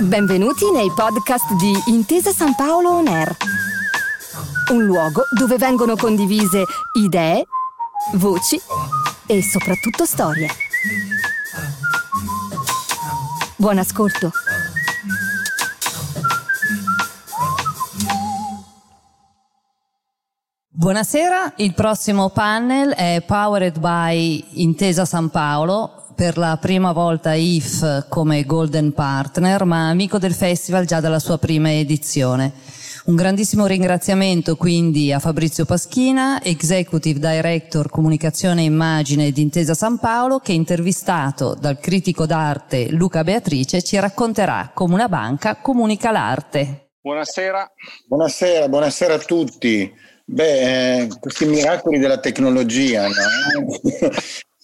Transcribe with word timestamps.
Benvenuti 0.00 0.70
nei 0.70 0.90
podcast 0.94 1.52
di 1.54 1.72
Intesa 1.86 2.32
San 2.32 2.54
Paolo 2.54 2.90
On 2.90 3.06
Air, 3.06 3.36
un 4.72 4.84
luogo 4.84 5.22
dove 5.36 5.56
vengono 5.56 5.96
condivise 5.96 6.64
idee, 6.98 7.46
voci 8.14 8.60
e 9.26 9.42
soprattutto 9.42 10.04
storie. 10.04 10.48
Buon 13.56 13.78
ascolto. 13.78 14.30
Buonasera, 20.76 21.54
il 21.56 21.72
prossimo 21.72 22.28
panel 22.28 22.92
è 22.92 23.22
Powered 23.26 23.78
by 23.78 24.60
Intesa 24.60 25.06
San 25.06 25.30
Paolo, 25.30 26.03
per 26.14 26.38
la 26.38 26.56
prima 26.60 26.92
volta 26.92 27.34
IF 27.34 28.06
come 28.08 28.44
Golden 28.44 28.92
Partner, 28.92 29.64
ma 29.64 29.88
amico 29.88 30.18
del 30.18 30.32
festival 30.32 30.86
già 30.86 31.00
dalla 31.00 31.18
sua 31.18 31.38
prima 31.38 31.72
edizione. 31.72 32.52
Un 33.06 33.16
grandissimo 33.16 33.66
ringraziamento 33.66 34.56
quindi 34.56 35.12
a 35.12 35.18
Fabrizio 35.18 35.66
Paschina, 35.66 36.42
Executive 36.42 37.18
Director 37.18 37.90
Comunicazione 37.90 38.62
e 38.62 38.64
Immagine 38.64 39.30
di 39.30 39.42
Intesa 39.42 39.74
San 39.74 39.98
Paolo, 39.98 40.38
che 40.38 40.52
intervistato 40.52 41.54
dal 41.54 41.78
critico 41.78 42.24
d'arte 42.24 42.90
Luca 42.90 43.22
Beatrice 43.22 43.82
ci 43.82 43.98
racconterà 43.98 44.70
come 44.72 44.94
una 44.94 45.08
banca 45.08 45.56
comunica 45.56 46.10
l'arte. 46.10 46.92
Buonasera. 47.02 47.70
Buonasera, 48.08 48.68
buonasera 48.68 49.14
a 49.14 49.18
tutti. 49.18 49.92
Beh, 50.24 51.02
eh, 51.02 51.08
questi 51.20 51.44
miracoli 51.44 51.98
della 51.98 52.18
tecnologia, 52.18 53.06
no? 53.06 53.12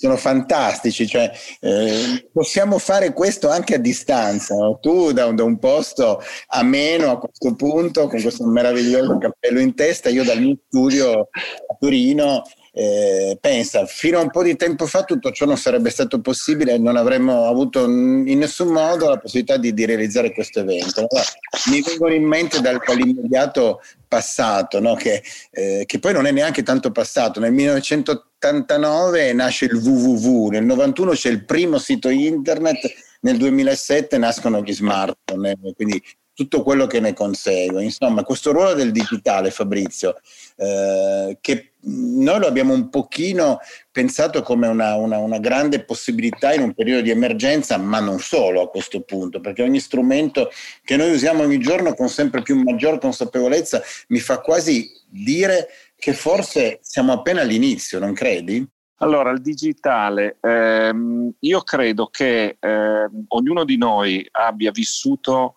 Sono 0.01 0.17
fantastici, 0.17 1.07
cioè, 1.07 1.31
eh, 1.61 2.31
possiamo 2.33 2.79
fare 2.79 3.13
questo 3.13 3.51
anche 3.51 3.75
a 3.75 3.79
distanza, 3.79 4.55
no? 4.55 4.79
tu 4.81 5.13
da, 5.13 5.31
da, 5.33 5.45
un 5.45 5.59
posto 5.59 6.23
a 6.47 6.63
meno 6.63 7.11
a 7.11 7.19
questo 7.19 7.55
punto, 7.55 8.09
con 8.09 8.19
questo 8.19 8.47
meraviglioso 8.47 9.19
cappello 9.19 9.61
in 9.61 9.75
testa, 9.75 10.09
io 10.09 10.25
dal 10.25 10.41
mio 10.41 10.57
studio 10.67 11.21
a 11.21 11.77
Torino 11.79 12.43
eh, 12.73 13.37
pensa, 13.41 13.85
fino 13.87 14.19
a 14.19 14.23
un 14.23 14.31
po' 14.31 14.43
di 14.43 14.57
tempo 14.57 14.87
fa 14.87 15.03
tutto 15.03 15.33
ciò 15.33 15.45
non 15.45 15.57
sarebbe 15.57 15.91
stato 15.91 16.21
possibile 16.21 16.79
non 16.79 16.97
avremmo 16.97 17.47
avuto 17.47 17.85
in 17.85 18.39
nessun 18.39 18.69
modo 18.69 19.09
la 19.09 19.19
possibilità 19.19 19.57
di, 19.57 19.75
di 19.75 19.85
realizzare 19.85 20.33
questo 20.33 20.61
evento. 20.61 21.01
Allora, 21.01 21.25
mi 21.71 21.83
vengono 21.83 22.15
in 22.15 22.25
mente 22.25 22.61
dal, 22.61 22.81
dall'immediato 22.85 23.81
passato, 24.07 24.81
no? 24.81 24.95
che, 24.95 25.23
eh, 25.51 25.85
che, 25.87 25.99
poi 25.99 26.13
non 26.13 26.27
è 26.27 26.31
neanche 26.31 26.63
tanto 26.63 26.91
passato. 26.91 27.41
Nel 27.41 27.53
1989 27.53 29.33
nasce 29.33 29.65
il 29.67 29.75
www, 29.75 30.49
nel 30.49 30.65
91 30.65 31.13
c'è 31.13 31.31
il 31.31 31.45
primo 31.45 31.79
sito 31.79 32.09
internet, 32.09 32.81
nel 33.23 33.37
2007 33.37 34.17
nascono 34.19 34.63
gli 34.63 34.73
smartphone, 34.73 35.57
quindi 35.75 36.03
tutto 36.41 36.63
quello 36.63 36.87
che 36.87 37.01
ne 37.01 37.13
consegue. 37.13 37.85
Insomma, 37.85 38.23
questo 38.23 38.51
ruolo 38.51 38.73
del 38.73 38.93
digitale, 38.93 39.51
Fabrizio, 39.51 40.17
eh, 40.57 41.37
che 41.39 41.73
noi 41.83 42.39
lo 42.39 42.47
abbiamo 42.47 42.73
un 42.73 42.89
pochino 42.89 43.59
pensato 43.91 44.41
come 44.41 44.67
una, 44.67 44.95
una, 44.95 45.19
una, 45.19 45.39
grande 45.39 45.85
possibilità 45.85 46.55
in 46.55 46.63
un 46.63 46.73
periodo 46.73 47.03
di 47.03 47.11
emergenza, 47.11 47.77
ma 47.77 48.01
non 48.01 48.21
solo 48.21 48.63
a 48.63 48.71
questo 48.71 49.03
punto, 49.03 49.41
perché 49.41 49.63
ogni 49.63 49.81
strumento 49.81 50.51
che 50.83 50.97
noi 50.97 51.13
usiamo 51.13 51.43
ogni 51.43 51.59
giorno 51.59 51.93
con 51.93 52.09
sempre 52.09 52.41
più 52.41 52.57
maggior 52.57 52.99
consapevolezza 52.99 53.83
mi 54.09 54.19
fa 54.19 54.41
quasi 54.41 54.91
dire 55.07 55.69
che 55.95 56.15
forse 56.15 56.79
siamo 56.81 57.13
appena 57.13 57.43
all'inizio, 57.43 57.99
non 57.99 58.15
credi? 58.15 58.67
Allora, 59.03 59.31
il 59.31 59.43
digitale, 59.43 60.39
ehm, 60.41 61.33
io 61.41 61.61
credo 61.61 62.07
che 62.07 62.57
eh, 62.59 63.11
ognuno 63.29 63.65
di 63.65 63.77
noi 63.77 64.27
abbia 64.31 64.71
vissuto 64.71 65.57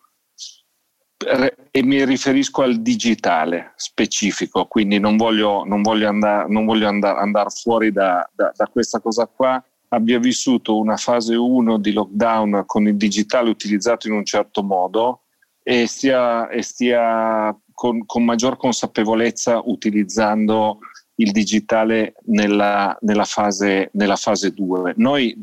e 1.72 1.84
mi 1.84 2.04
riferisco 2.06 2.62
al 2.62 2.82
digitale 2.82 3.74
specifico, 3.76 4.66
quindi 4.66 5.00
non 5.00 5.18
voglio, 5.18 5.64
non 5.66 5.82
voglio 5.82 6.08
andare, 6.08 6.48
non 6.50 6.66
voglio 6.66 6.88
andare, 6.88 7.20
andare 7.20 7.50
fuori 7.50 7.92
da, 7.92 8.30
da, 8.34 8.52
da, 8.56 8.68
questa 8.68 9.00
cosa 9.00 9.28
qua. 9.28 9.64
Abbia 9.90 10.20
vissuto 10.20 10.78
una 10.78 10.98
fase 10.98 11.36
1 11.36 11.78
di 11.78 11.94
lockdown 11.94 12.64
con 12.66 12.88
il 12.88 12.96
digitale 12.96 13.50
utilizzato 13.50 14.08
in 14.08 14.14
un 14.14 14.26
certo 14.26 14.64
modo 14.64 15.22
e 15.62 15.86
stia, 15.88 16.50
e 16.50 16.62
stia 16.62 17.56
con, 17.74 18.06
con, 18.06 18.24
maggior 18.24 18.58
consapevolezza 18.58 19.62
utilizzando 19.64 20.80
il 21.16 21.32
digitale 21.32 22.16
nella, 22.26 22.98
nella, 23.02 23.26
fase, 23.26 23.90
nella 23.94 24.16
fase 24.16 24.52
2. 24.52 24.94
Noi 24.98 25.40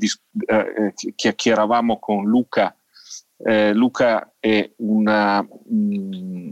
eh, 0.46 0.94
chiacchieravamo 1.14 1.98
con 1.98 2.24
Luca 2.24 2.74
eh, 3.44 3.72
Luca 3.72 4.29
è 4.40 4.68
una, 4.78 5.42
mh, 5.42 5.74
mm, 5.74 6.50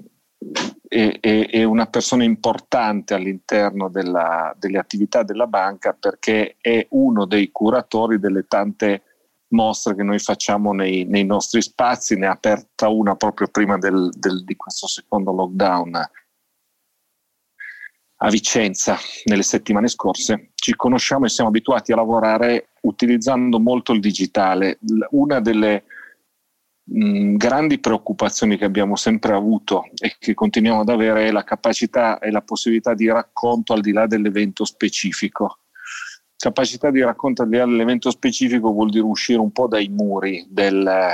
è, 0.87 1.19
è, 1.21 1.49
è 1.49 1.65
una, 1.65 1.87
persona 1.87 2.23
importante 2.23 3.15
all'interno 3.15 3.89
della, 3.89 4.55
delle 4.59 4.79
attività 4.79 5.23
della 5.23 5.47
banca 5.47 5.95
perché 5.99 6.57
è 6.61 6.87
uno 6.91 7.25
dei 7.25 7.51
curatori 7.51 8.21
delle 8.21 8.47
tante 8.47 9.03
mostre 9.49 9.95
che 9.95 10.03
noi 10.03 10.19
facciamo 10.19 10.73
nei, 10.73 11.05
nei 11.05 11.25
nostri 11.25 11.63
spazi, 11.63 12.17
ne 12.17 12.27
ha 12.27 12.33
aperta 12.33 12.89
una 12.89 13.17
proprio 13.17 13.49
prima 13.49 13.79
del, 13.79 14.11
del, 14.15 14.45
di 14.45 14.55
questo 14.57 14.87
secondo 14.87 15.33
lockdown 15.33 16.11
a 18.21 18.29
Vicenza 18.31 18.97
nelle 19.25 19.43
settimane 19.43 19.89
scorse. 19.89 20.51
Ci 20.55 20.75
conosciamo 20.75 21.25
e 21.25 21.29
siamo 21.29 21.51
abituati 21.51 21.93
a 21.93 21.97
lavorare 21.97 22.71
utilizzando 22.83 23.61
molto 23.61 23.93
il 23.93 24.01
digitale. 24.01 24.79
Una 25.11 25.41
delle 25.41 25.85
mh, 26.89 27.37
grandi 27.37 27.79
preoccupazioni 27.79 28.57
che 28.57 28.65
abbiamo 28.65 28.97
sempre 28.97 29.33
avuto 29.35 29.85
e 30.01 30.17
che 30.19 30.35
continuiamo 30.35 30.81
ad 30.81 30.89
avere 30.89 31.27
è 31.27 31.31
la 31.31 31.45
capacità 31.45 32.19
e 32.19 32.31
la 32.31 32.43
possibilità 32.43 32.95
di 32.95 33.09
racconto 33.09 33.73
al 33.73 33.81
di 33.81 33.93
là 33.93 34.07
dell'evento 34.07 34.65
specifico. 34.65 35.59
Capacità 36.37 36.91
di 36.91 37.03
racconto 37.03 37.43
al 37.43 37.49
di 37.49 37.57
là 37.57 37.67
dell'evento 37.67 38.11
specifico 38.11 38.73
vuol 38.73 38.91
dire 38.91 39.05
uscire 39.05 39.41
un 39.41 39.51
po' 39.51 39.67
dai 39.67 39.89
muri 39.89 40.47
del, 40.49 41.11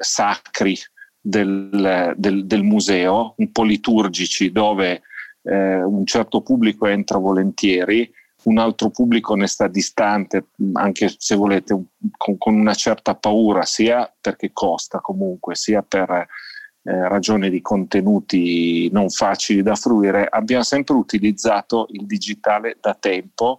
sacri 0.00 0.76
del, 1.20 2.14
del, 2.16 2.46
del 2.46 2.62
museo, 2.62 3.34
un 3.38 3.50
po' 3.50 3.64
liturgici, 3.64 4.52
dove 4.52 5.02
eh, 5.42 5.82
un 5.82 6.06
certo 6.06 6.42
pubblico 6.42 6.86
entra 6.86 7.18
volentieri, 7.18 8.08
un 8.44 8.58
altro 8.58 8.90
pubblico 8.90 9.34
ne 9.34 9.46
sta 9.46 9.68
distante, 9.68 10.46
anche 10.74 11.12
se 11.16 11.34
volete, 11.34 11.82
con, 12.16 12.38
con 12.38 12.54
una 12.54 12.74
certa 12.74 13.14
paura, 13.14 13.62
sia 13.62 14.12
perché 14.20 14.50
costa 14.52 15.00
comunque, 15.00 15.54
sia 15.54 15.82
per 15.82 16.10
eh, 16.10 17.08
ragioni 17.08 17.48
di 17.50 17.60
contenuti 17.60 18.90
non 18.90 19.08
facili 19.08 19.62
da 19.62 19.74
fruire, 19.74 20.26
abbiamo 20.28 20.62
sempre 20.62 20.94
utilizzato 20.94 21.86
il 21.90 22.06
digitale 22.06 22.76
da 22.80 22.94
tempo 22.94 23.58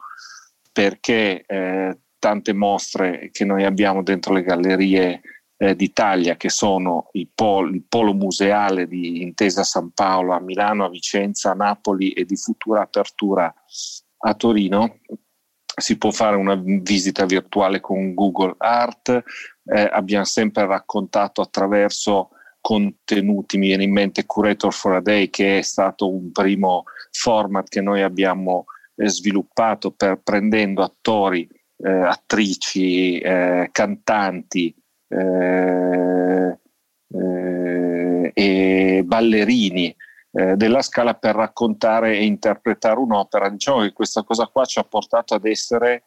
perché 0.71 1.43
eh, 1.45 1.97
tante 2.19 2.53
mostre 2.53 3.29
che 3.31 3.45
noi 3.45 3.63
abbiamo 3.63 4.03
dentro 4.03 4.33
le 4.33 4.43
gallerie 4.43 5.21
eh, 5.57 5.75
d'Italia, 5.75 6.35
che 6.35 6.49
sono 6.49 7.09
il, 7.13 7.29
pol- 7.33 7.73
il, 7.73 7.83
polo 7.87 8.13
museale 8.13 8.87
di 8.87 9.21
Intesa 9.21 9.63
San 9.63 9.91
Paolo 9.91 10.33
a 10.33 10.39
Milano, 10.39 10.85
a 10.85 10.89
Vicenza, 10.89 11.51
a 11.51 11.55
Napoli 11.55 12.11
e 12.11 12.25
di 12.25 12.35
futura 12.35 12.81
apertura 12.81 13.53
a 14.27 14.33
Torino 14.33 14.99
si 15.77 15.97
può 15.97 16.11
fare 16.11 16.35
una 16.37 16.55
visita 16.55 17.25
virtuale 17.25 17.81
con 17.81 18.13
Google 18.13 18.55
Art, 18.57 19.09
eh, 19.09 19.89
abbiamo 19.91 20.23
sempre 20.23 20.65
raccontato 20.65 21.41
attraverso 21.41 22.29
contenuti, 22.61 23.57
mi 23.57 23.67
viene 23.67 23.83
in 23.83 23.91
mente 23.91 24.25
Curator 24.25 24.73
for 24.73 24.93
a 24.93 25.01
Day 25.01 25.29
che 25.29 25.59
è 25.59 25.61
stato 25.61 26.09
un 26.09 26.31
primo 26.31 26.83
format 27.11 27.67
che 27.67 27.81
noi 27.81 28.01
abbiamo 28.01 28.65
eh, 28.95 29.09
sviluppato 29.09 29.91
per 29.91 30.21
prendendo 30.23 30.81
attori, 30.81 31.47
eh, 31.77 31.91
attrici, 31.91 33.19
eh, 33.19 33.69
cantanti 33.71 34.73
eh, 35.09 36.57
e 38.33 39.03
ballerini 39.05 39.95
eh, 40.37 40.57
della 40.57 40.81
Scala 40.81 41.13
per 41.13 41.35
raccontare 41.35 42.17
e 42.17 42.25
interpretare 42.25 42.99
un'opera. 42.99 43.47
Diciamo 43.49 43.81
che 43.81 43.93
questa 43.93 44.23
cosa 44.23 44.47
qua 44.47 44.65
ci 44.65 44.79
ha 44.79 44.83
portato 44.83 45.33
ad 45.33 45.45
essere 45.45 46.03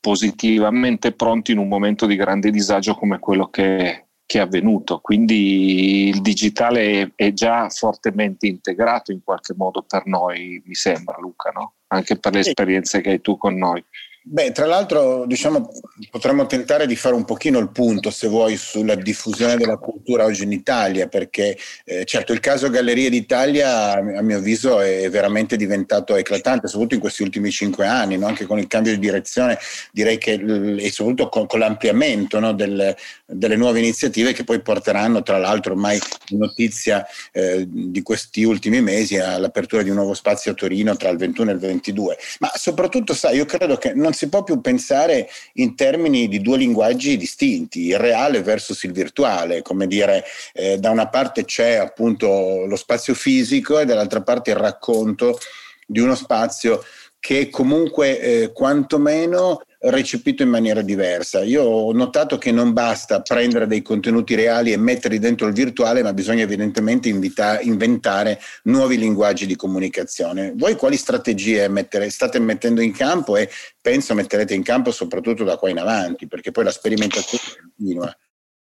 positivamente 0.00 1.12
pronti 1.12 1.52
in 1.52 1.58
un 1.58 1.68
momento 1.68 2.06
di 2.06 2.16
grande 2.16 2.50
disagio 2.50 2.94
come 2.94 3.18
quello 3.18 3.48
che, 3.48 4.06
che 4.24 4.38
è 4.38 4.40
avvenuto. 4.40 5.00
Quindi 5.00 6.08
il 6.08 6.22
digitale 6.22 7.02
è, 7.02 7.12
è, 7.14 7.32
già 7.34 7.68
fortemente 7.68 8.46
integrato 8.46 9.12
in 9.12 9.22
qualche 9.22 9.52
modo 9.54 9.82
per 9.82 10.06
noi, 10.06 10.62
mi 10.64 10.74
sembra 10.74 11.18
Luca, 11.20 11.50
no? 11.50 11.74
anche 11.88 12.18
per 12.18 12.32
le 12.32 12.40
esperienze 12.40 13.02
che 13.02 13.10
hai 13.10 13.20
tu 13.20 13.36
con 13.36 13.54
noi. 13.54 13.84
Beh, 14.24 14.52
tra 14.52 14.66
l'altro, 14.66 15.26
diciamo, 15.26 15.68
potremmo 16.08 16.46
tentare 16.46 16.86
di 16.86 16.94
fare 16.94 17.16
un 17.16 17.24
pochino 17.24 17.58
il 17.58 17.72
punto, 17.72 18.10
se 18.10 18.28
vuoi, 18.28 18.56
sulla 18.56 18.94
diffusione 18.94 19.56
della 19.56 19.78
cultura 19.78 20.24
oggi 20.24 20.44
in 20.44 20.52
Italia, 20.52 21.08
perché 21.08 21.58
eh, 21.84 22.04
certo 22.04 22.32
il 22.32 22.38
caso 22.38 22.70
Gallerie 22.70 23.10
d'Italia, 23.10 23.94
a 23.94 24.22
mio 24.22 24.38
avviso, 24.38 24.78
è 24.78 25.10
veramente 25.10 25.56
diventato 25.56 26.14
eclatante, 26.14 26.68
soprattutto 26.68 26.94
in 26.94 27.00
questi 27.00 27.22
ultimi 27.22 27.50
cinque 27.50 27.86
anni, 27.86 28.16
no? 28.16 28.26
anche 28.26 28.46
con 28.46 28.60
il 28.60 28.68
cambio 28.68 28.92
di 28.92 29.00
direzione, 29.00 29.58
direi 29.90 30.18
che, 30.18 30.34
e 30.34 30.92
soprattutto 30.92 31.28
con, 31.28 31.46
con 31.46 31.58
l'ampliamento 31.58 32.38
no? 32.38 32.52
Del, 32.52 32.94
delle 33.26 33.56
nuove 33.56 33.80
iniziative 33.80 34.32
che 34.32 34.44
poi 34.44 34.62
porteranno, 34.62 35.22
tra 35.22 35.38
l'altro, 35.38 35.72
ormai 35.72 35.98
notizia 36.28 37.04
eh, 37.32 37.64
di 37.68 38.02
questi 38.02 38.44
ultimi 38.44 38.80
mesi 38.80 39.18
all'apertura 39.18 39.82
di 39.82 39.90
un 39.90 39.96
nuovo 39.96 40.14
spazio 40.14 40.52
a 40.52 40.54
Torino 40.54 40.94
tra 40.96 41.08
il 41.08 41.18
21 41.18 41.50
e 41.50 41.54
il 41.54 41.58
22. 41.58 42.18
Ma 42.38 42.52
soprattutto, 42.54 43.14
sai, 43.14 43.36
io 43.36 43.46
credo 43.46 43.76
che 43.76 43.92
non 43.94 44.11
non 44.12 44.14
si 44.14 44.28
può 44.28 44.44
più 44.44 44.60
pensare 44.60 45.28
in 45.54 45.74
termini 45.74 46.28
di 46.28 46.42
due 46.42 46.58
linguaggi 46.58 47.16
distinti, 47.16 47.86
il 47.86 47.98
reale 47.98 48.42
versus 48.42 48.82
il 48.82 48.92
virtuale, 48.92 49.62
come 49.62 49.86
dire, 49.86 50.24
eh, 50.52 50.78
da 50.78 50.90
una 50.90 51.08
parte 51.08 51.44
c'è 51.44 51.76
appunto 51.76 52.66
lo 52.66 52.76
spazio 52.76 53.14
fisico 53.14 53.78
e 53.78 53.86
dall'altra 53.86 54.22
parte 54.22 54.50
il 54.50 54.56
racconto 54.56 55.38
di 55.86 56.00
uno 56.00 56.14
spazio 56.14 56.84
che 57.18 57.48
comunque 57.48 58.20
eh, 58.20 58.52
quantomeno 58.52 59.62
recepito 59.84 60.42
in 60.42 60.48
maniera 60.48 60.82
diversa. 60.82 61.42
Io 61.42 61.62
ho 61.62 61.92
notato 61.92 62.38
che 62.38 62.52
non 62.52 62.72
basta 62.72 63.20
prendere 63.20 63.66
dei 63.66 63.82
contenuti 63.82 64.34
reali 64.34 64.72
e 64.72 64.76
metterli 64.76 65.18
dentro 65.18 65.46
il 65.48 65.54
virtuale, 65.54 66.02
ma 66.02 66.12
bisogna 66.12 66.42
evidentemente 66.42 67.08
invita- 67.08 67.60
inventare 67.60 68.38
nuovi 68.64 68.96
linguaggi 68.96 69.46
di 69.46 69.56
comunicazione. 69.56 70.52
Voi 70.56 70.76
quali 70.76 70.96
strategie 70.96 71.68
mettere, 71.68 72.10
state 72.10 72.38
mettendo 72.38 72.80
in 72.80 72.92
campo 72.92 73.36
e 73.36 73.48
penso 73.80 74.14
metterete 74.14 74.54
in 74.54 74.62
campo 74.62 74.92
soprattutto 74.92 75.42
da 75.44 75.56
qua 75.56 75.70
in 75.70 75.78
avanti, 75.78 76.28
perché 76.28 76.52
poi 76.52 76.64
la 76.64 76.70
sperimentazione 76.70 77.44
continua. 77.60 78.16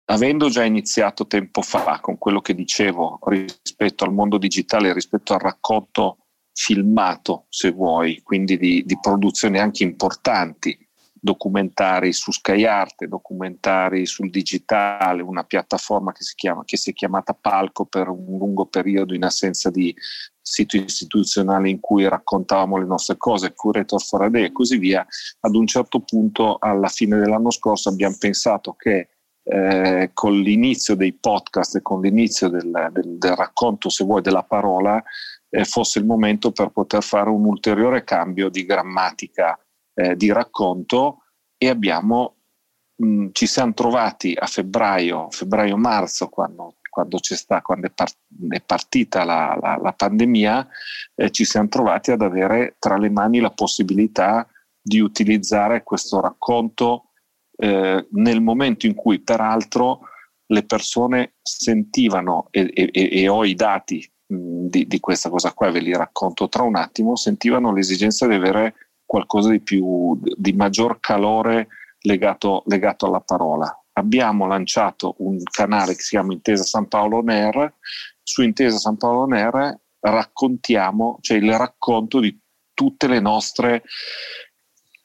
Avendo 0.05 0.49
già 0.49 0.63
iniziato 0.63 1.27
tempo 1.27 1.61
fa 1.61 1.99
con 2.01 2.17
quello 2.17 2.41
che 2.41 2.53
dicevo 2.53 3.19
rispetto 3.27 4.03
al 4.03 4.11
mondo 4.11 4.37
digitale, 4.37 4.91
rispetto 4.91 5.33
al 5.33 5.39
racconto 5.39 6.17
filmato, 6.53 7.45
se 7.49 7.71
vuoi, 7.71 8.21
quindi 8.21 8.57
di, 8.57 8.83
di 8.85 8.97
produzioni 8.99 9.59
anche 9.59 9.83
importanti, 9.83 10.77
documentari 11.23 12.13
su 12.13 12.31
Sky 12.31 12.65
Arte, 12.65 13.07
documentari 13.07 14.07
sul 14.07 14.31
digitale, 14.31 15.21
una 15.21 15.43
piattaforma 15.43 16.11
che 16.11 16.23
si, 16.23 16.33
chiama, 16.33 16.63
che 16.65 16.77
si 16.77 16.89
è 16.89 16.93
chiamata 16.93 17.37
Palco 17.39 17.85
per 17.85 18.09
un 18.09 18.39
lungo 18.39 18.65
periodo 18.65 19.13
in 19.13 19.23
assenza 19.23 19.69
di 19.69 19.95
sito 20.41 20.77
istituzionale 20.77 21.69
in 21.69 21.79
cui 21.79 22.09
raccontavamo 22.09 22.77
le 22.77 22.85
nostre 22.85 23.17
cose, 23.17 23.53
Curator 23.53 24.01
for 24.01 24.35
e 24.35 24.51
così 24.51 24.77
via. 24.77 25.05
Ad 25.41 25.55
un 25.55 25.67
certo 25.67 25.99
punto, 25.99 26.57
alla 26.59 26.87
fine 26.87 27.19
dell'anno 27.19 27.51
scorso, 27.51 27.89
abbiamo 27.89 28.15
pensato 28.17 28.73
che 28.73 29.09
eh, 29.43 30.09
con 30.13 30.39
l'inizio 30.39 30.95
dei 30.95 31.13
podcast 31.13 31.75
e 31.75 31.81
con 31.83 32.01
l'inizio 32.01 32.49
del, 32.49 32.89
del, 32.91 33.17
del 33.19 33.35
racconto, 33.35 33.89
se 33.89 34.03
vuoi, 34.03 34.23
della 34.23 34.43
parola, 34.43 35.01
eh, 35.49 35.65
fosse 35.65 35.99
il 35.99 36.05
momento 36.05 36.51
per 36.51 36.69
poter 36.69 37.03
fare 37.03 37.29
un 37.29 37.45
ulteriore 37.45 38.03
cambio 38.03 38.49
di 38.49 38.65
grammatica 38.65 39.55
eh, 39.93 40.15
di 40.15 40.31
racconto 40.31 41.23
e 41.57 41.69
abbiamo, 41.69 42.37
mh, 42.95 43.27
ci 43.31 43.45
siamo 43.45 43.73
trovati 43.73 44.35
a 44.37 44.45
febbraio, 44.47 45.29
febbraio-marzo, 45.29 46.29
quando, 46.29 46.75
quando, 46.89 47.17
sta, 47.21 47.61
quando 47.61 47.87
è, 47.87 47.91
part, 47.91 48.17
è, 48.49 48.61
partita 48.61 49.23
la, 49.23 49.57
la, 49.61 49.79
la 49.81 49.93
pandemia, 49.93 50.67
eh, 51.15 51.31
ci 51.31 51.45
siamo 51.45 51.67
trovati 51.67 52.11
ad 52.11 52.21
avere 52.21 52.75
tra 52.79 52.97
le 52.97 53.09
mani 53.09 53.39
la 53.39 53.51
possibilità 53.51 54.47
di 54.81 54.99
utilizzare 54.99 55.83
questo 55.83 56.19
racconto 56.19 57.11
eh, 57.57 58.07
nel 58.11 58.41
momento 58.41 58.87
in 58.87 58.95
cui 58.95 59.19
peraltro 59.19 60.01
le 60.47 60.63
persone 60.63 61.35
sentivano, 61.41 62.47
e, 62.51 62.71
e, 62.73 62.89
e 62.91 63.27
ho 63.27 63.45
i 63.45 63.53
dati 63.53 64.11
di, 64.25 64.87
di, 64.87 64.99
questa 64.99 65.29
cosa 65.29 65.53
qua, 65.53 65.71
ve 65.71 65.79
li 65.79 65.93
racconto 65.93 66.49
tra 66.49 66.63
un 66.63 66.75
attimo, 66.75 67.15
sentivano 67.15 67.71
l'esigenza 67.73 68.27
di 68.27 68.35
avere 68.35 68.75
qualcosa 69.11 69.49
di 69.49 69.59
più, 69.59 70.17
di 70.21 70.53
maggior 70.53 71.01
calore 71.01 71.67
legato, 72.03 72.63
legato 72.67 73.07
alla 73.07 73.19
parola. 73.19 73.69
Abbiamo 73.91 74.47
lanciato 74.47 75.15
un 75.17 75.37
canale 75.43 75.95
che 75.95 76.01
si 76.01 76.11
chiama 76.11 76.31
Intesa 76.31 76.63
San 76.63 76.87
Paolo 76.87 77.21
Ner. 77.21 77.75
Su 78.23 78.41
Intesa 78.41 78.77
San 78.77 78.95
Paolo 78.95 79.25
Ner 79.25 79.81
raccontiamo, 79.99 81.17
cioè 81.19 81.39
il 81.39 81.53
racconto 81.57 82.21
di 82.21 82.39
tutte 82.73 83.07
le 83.07 83.19
nostre 83.19 83.83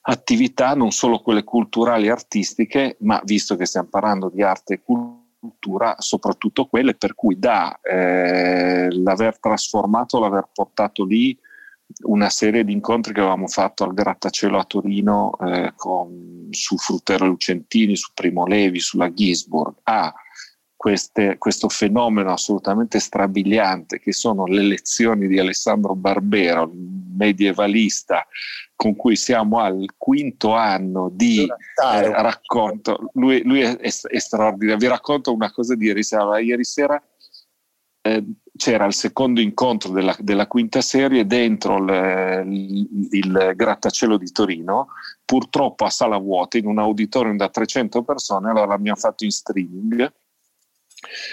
attività, 0.03 0.75
non 0.75 0.93
solo 0.93 1.19
quelle 1.19 1.43
culturali 1.43 2.07
e 2.07 2.11
artistiche, 2.13 2.99
ma 3.01 3.21
visto 3.25 3.57
che 3.57 3.67
stiamo 3.67 3.89
parlando 3.89 4.31
di 4.33 4.41
arte 4.41 4.75
e 4.75 4.83
cultura, 4.85 5.97
soprattutto 5.99 6.67
quelle 6.67 6.95
per 6.95 7.17
cui 7.17 7.41
da 7.41 7.81
eh, 7.81 8.89
l'aver 8.89 9.41
trasformato, 9.41 10.21
l'aver 10.21 10.49
portato 10.53 11.05
lì 11.05 11.37
una 12.05 12.29
serie 12.31 12.65
di 12.65 12.73
incontri 12.73 13.13
che 13.13 13.21
avevamo 13.21 13.47
fatto 13.47 13.85
al 13.85 13.95
Grattacielo 13.95 14.59
a 14.59 14.65
Torino 14.65 15.37
eh, 15.41 15.73
con, 15.77 16.49
su 16.51 16.77
Fruttero 16.77 17.27
Lucentini, 17.27 17.97
su 17.97 18.11
Primo 18.13 18.47
Levi, 18.47 18.81
sulla 18.81 19.13
Gisburg, 19.13 19.77
a 19.85 20.13
queste, 20.77 21.37
questo 21.39 21.69
fenomeno 21.69 22.33
assolutamente 22.33 23.01
strabiliante 23.01 23.99
che 23.99 24.13
sono 24.13 24.47
le 24.47 24.63
lezioni 24.63 25.27
di 25.27 25.39
Alessandro 25.39 25.95
Barbero, 25.95 26.71
medievalista, 27.17 28.27
con 28.75 28.95
cui 28.95 29.17
siamo 29.17 29.59
al 29.61 29.87
quinto 29.97 30.53
anno 30.53 31.11
di 31.11 31.43
eh, 31.43 32.23
racconto. 32.23 33.11
Lui, 33.15 33.43
lui 33.43 33.63
è, 33.63 33.77
è, 33.79 33.89
è, 33.89 34.19
straordinario. 34.19 34.79
Vi 34.79 34.87
racconto 34.87 35.33
una 35.33 35.51
cosa 35.51 35.75
di 35.75 35.87
ieri 35.87 36.03
sera. 36.03 36.39
Ieri 36.39 36.65
sera 36.65 37.03
eh, 38.07 38.25
c'era 38.57 38.87
il 38.87 38.95
secondo 38.95 39.41
incontro 39.41 39.91
della, 39.91 40.17
della 40.19 40.47
quinta 40.47 40.81
serie 40.81 41.27
dentro 41.27 41.77
il, 41.77 42.89
il, 43.11 43.53
grattacielo 43.55 44.17
di 44.17 44.31
Torino, 44.33 44.89
purtroppo 45.25 45.85
a 45.85 45.91
sala 45.91 46.17
vuota, 46.17 46.57
in 46.57 46.67
un 46.67 46.79
auditorium 46.79 47.37
da 47.37 47.49
300 47.49 48.03
persone, 48.03 48.51
allora 48.51 48.67
l'abbiamo 48.67 48.99
fatto 48.99 49.25
in 49.25 49.31
streaming 49.31 50.13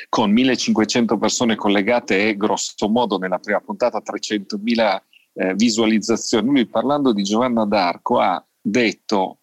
con 0.10 0.31
1500 0.31 1.18
persone 1.18 1.56
collegate 1.56 2.28
e 2.28 2.36
grosso 2.36 2.90
modo 2.90 3.18
nella 3.18 3.40
prima 3.40 3.60
puntata 3.60 4.02
300.000 4.02 5.02
eh, 5.34 5.54
visualizzazioni. 5.56 6.48
Lui 6.48 6.66
parlando 6.68 7.14
di 7.14 7.24
Giovanna 7.24 7.66
d'Arco 7.66 8.20
ha 8.20 8.46
detto 8.62 9.40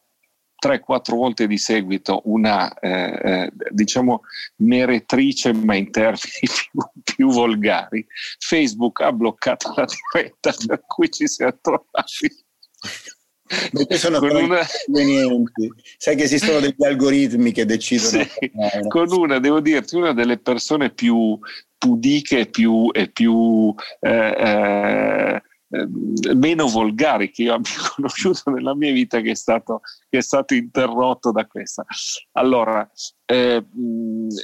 3-4 0.63 1.15
volte 1.15 1.47
di 1.47 1.59
seguito 1.59 2.23
una 2.25 2.73
eh, 2.79 3.21
eh, 3.23 3.53
diciamo 3.71 4.23
meretrice 4.57 5.53
ma 5.53 5.75
in 5.75 5.91
termini 5.91 6.21
più, 6.71 6.81
più, 7.03 7.31
volgari 7.31 8.07
Facebook 8.39 9.01
ha 9.01 9.13
bloccato 9.13 9.73
la 9.77 9.87
diretta 10.13 10.53
per 10.67 10.83
cui 10.87 11.11
ci 11.11 11.27
siamo 11.27 11.59
trovati 11.61 12.45
perché 13.73 13.99
sono 13.99 14.21
con 14.21 14.37
una... 14.37 14.61
sai 15.97 16.17
che 16.17 16.23
esistono 16.23 16.61
degli 16.61 16.85
algoritmi 16.85 17.51
che 17.53 17.65
decidono 17.65 18.23
sì, 18.23 18.53
con 18.87 19.11
una 19.11 19.41
devo 19.41 19.61
dirti 19.61 19.97
una 19.97 20.13
delle 20.13 20.39
persone 20.39 20.91
più 20.91 21.37
pudiche 21.77 22.47
più, 22.47 22.91
e 22.93 23.09
più 23.09 23.75
eh, 24.01 24.35
eh 24.39 25.43
Ehm, 25.73 26.15
meno 26.35 26.67
volgari 26.67 27.31
che 27.31 27.45
io 27.45 27.55
abbia 27.55 27.71
conosciuto 27.95 28.51
nella 28.51 28.75
mia 28.75 28.93
vita 28.93 29.21
che 29.21 29.33
è 29.33 29.35
stato, 29.35 29.81
che 30.09 30.19
è 30.19 30.23
stato 30.23 30.55
interrotto 30.55 31.31
da 31.31 31.47
questa. 31.47 31.85
Allora, 32.33 32.89
eh, 33.25 33.65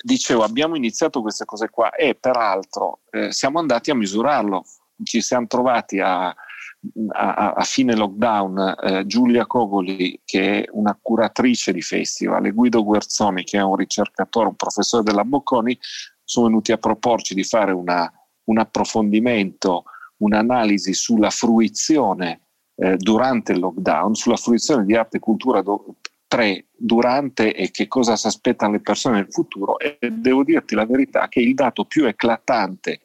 dicevo, 0.03 0.45
abbiamo 0.45 0.77
iniziato 0.77 1.23
queste 1.23 1.45
cose 1.45 1.69
qua 1.69 1.91
e 1.95 2.15
peraltro 2.15 3.01
eh, 3.11 3.33
siamo 3.33 3.59
andati 3.59 3.91
a 3.91 3.97
misurarlo. 3.97 4.65
Ci 5.03 5.21
siamo 5.21 5.47
trovati 5.47 5.99
a, 5.99 6.29
a, 6.29 7.53
a 7.55 7.63
fine 7.65 7.95
lockdown 7.95 8.77
eh, 8.83 9.07
Giulia 9.07 9.47
Cogoli, 9.47 10.21
che 10.25 10.63
è 10.63 10.69
una 10.71 10.97
curatrice 11.01 11.73
di 11.73 11.83
festival, 11.83 12.47
e 12.47 12.53
Guido 12.53 12.83
Guerzoni, 12.85 13.45
che 13.45 13.59
è 13.59 13.63
un 13.63 13.77
ricercatore, 13.77 14.49
un 14.49 14.57
professore 14.57 15.03
della 15.03 15.25
Bocconi, 15.25 15.79
sono 16.25 16.47
venuti 16.47 16.73
a 16.73 16.79
proporci 16.79 17.35
di 17.35 17.45
fare 17.45 17.73
una, 17.73 18.11
un 18.45 18.59
approfondimento 18.59 19.85
un'analisi 20.19 20.95
sulla 20.95 21.31
fruizione 21.31 22.41
eh, 22.77 22.97
durante 22.97 23.53
il 23.53 23.59
lockdown, 23.59 24.15
sulla 24.15 24.37
fruizione 24.37 24.85
di 24.85 24.95
arte 24.95 25.17
e 25.17 25.21
cultura 25.21 25.63
do, 25.63 25.97
pre, 26.27 26.67
durante 26.77 27.55
e 27.55 27.71
che 27.71 27.87
cosa 27.87 28.17
si 28.17 28.27
aspettano 28.27 28.73
le 28.73 28.81
persone 28.81 29.17
nel 29.17 29.33
futuro. 29.33 29.79
E 29.79 29.99
devo 30.11 30.45
dirti 30.45 30.75
la 30.75 30.87
verità 30.87 31.29
che 31.29 31.41
il 31.41 31.55
dato 31.55 31.85
più 31.85 32.05
eclatante 32.05 33.01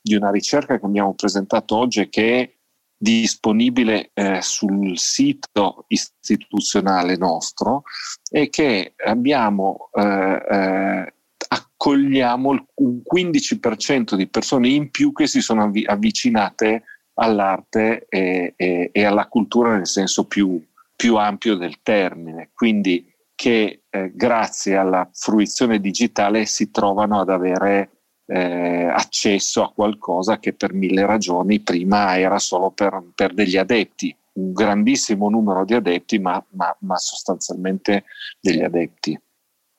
di 0.00 0.14
una 0.14 0.30
ricerca 0.30 0.78
che 0.78 0.86
abbiamo 0.86 1.14
presentato 1.14 1.76
oggi 1.76 2.00
e 2.00 2.08
che 2.08 2.40
è 2.40 2.54
disponibile 2.98 4.10
eh, 4.14 4.40
sul 4.40 4.98
sito 4.98 5.84
istituzionale 5.88 7.16
nostro 7.16 7.82
è 8.30 8.48
che 8.48 8.94
abbiamo 9.04 9.90
eh, 9.92 10.42
eh 10.48 11.14
accogliamo 11.48 12.66
un 12.74 13.00
15% 13.02 14.14
di 14.14 14.26
persone 14.28 14.68
in 14.68 14.90
più 14.90 15.12
che 15.12 15.26
si 15.26 15.40
sono 15.40 15.70
avvicinate 15.86 16.82
all'arte 17.14 18.06
e, 18.08 18.54
e, 18.56 18.90
e 18.92 19.04
alla 19.04 19.26
cultura 19.28 19.76
nel 19.76 19.86
senso 19.86 20.26
più, 20.26 20.62
più 20.94 21.16
ampio 21.16 21.56
del 21.56 21.82
termine, 21.82 22.50
quindi 22.54 23.12
che 23.34 23.82
eh, 23.90 24.12
grazie 24.14 24.76
alla 24.76 25.08
fruizione 25.12 25.78
digitale 25.78 26.46
si 26.46 26.70
trovano 26.70 27.20
ad 27.20 27.30
avere 27.30 27.90
eh, 28.26 28.84
accesso 28.84 29.62
a 29.62 29.72
qualcosa 29.72 30.38
che 30.38 30.52
per 30.52 30.72
mille 30.72 31.06
ragioni 31.06 31.60
prima 31.60 32.18
era 32.18 32.38
solo 32.38 32.70
per, 32.70 33.10
per 33.14 33.34
degli 33.34 33.56
adepti, 33.56 34.14
un 34.34 34.52
grandissimo 34.52 35.28
numero 35.28 35.64
di 35.64 35.74
adepti, 35.74 36.18
ma, 36.18 36.42
ma, 36.50 36.74
ma 36.80 36.96
sostanzialmente 36.96 38.04
degli 38.40 38.62
adepti. 38.62 39.18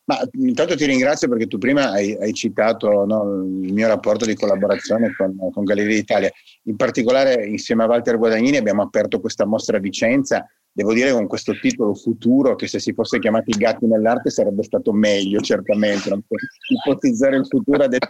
Ma 0.08 0.18
intanto 0.34 0.76
ti 0.76 0.86
ringrazio 0.86 1.28
perché 1.28 1.48
tu 1.48 1.58
prima 1.58 1.92
hai, 1.92 2.16
hai 2.16 2.32
citato 2.32 3.04
no, 3.06 3.44
il 3.62 3.74
mio 3.74 3.88
rapporto 3.88 4.24
di 4.24 4.36
collaborazione 4.36 5.14
con, 5.14 5.36
con 5.52 5.64
Galleria 5.66 5.96
d'Italia. 5.96 6.32
In 6.64 6.78
particolare 6.78 7.46
insieme 7.46 7.84
a 7.84 7.88
Walter 7.88 8.18
Guadagnini 8.18 8.56
abbiamo 8.56 8.84
aperto 8.84 9.20
questa 9.20 9.46
mostra 9.46 9.76
a 9.76 9.82
Vicenza, 9.82 10.48
devo 10.72 10.94
dire 10.94 11.12
con 11.12 11.28
questo 11.28 11.60
titolo 11.60 11.94
futuro 11.94 12.56
che 12.56 12.68
se 12.68 12.80
si 12.80 12.94
fosse 12.94 13.20
chiamati 13.20 13.52
gatti 13.52 13.86
nell'arte 13.86 14.30
sarebbe 14.30 14.64
stato 14.64 14.94
meglio 14.94 15.42
certamente, 15.42 16.08
non 16.08 16.24
ipotizzare 16.70 17.36
il 17.36 17.46
futuro 17.46 17.84
adesso 17.84 18.08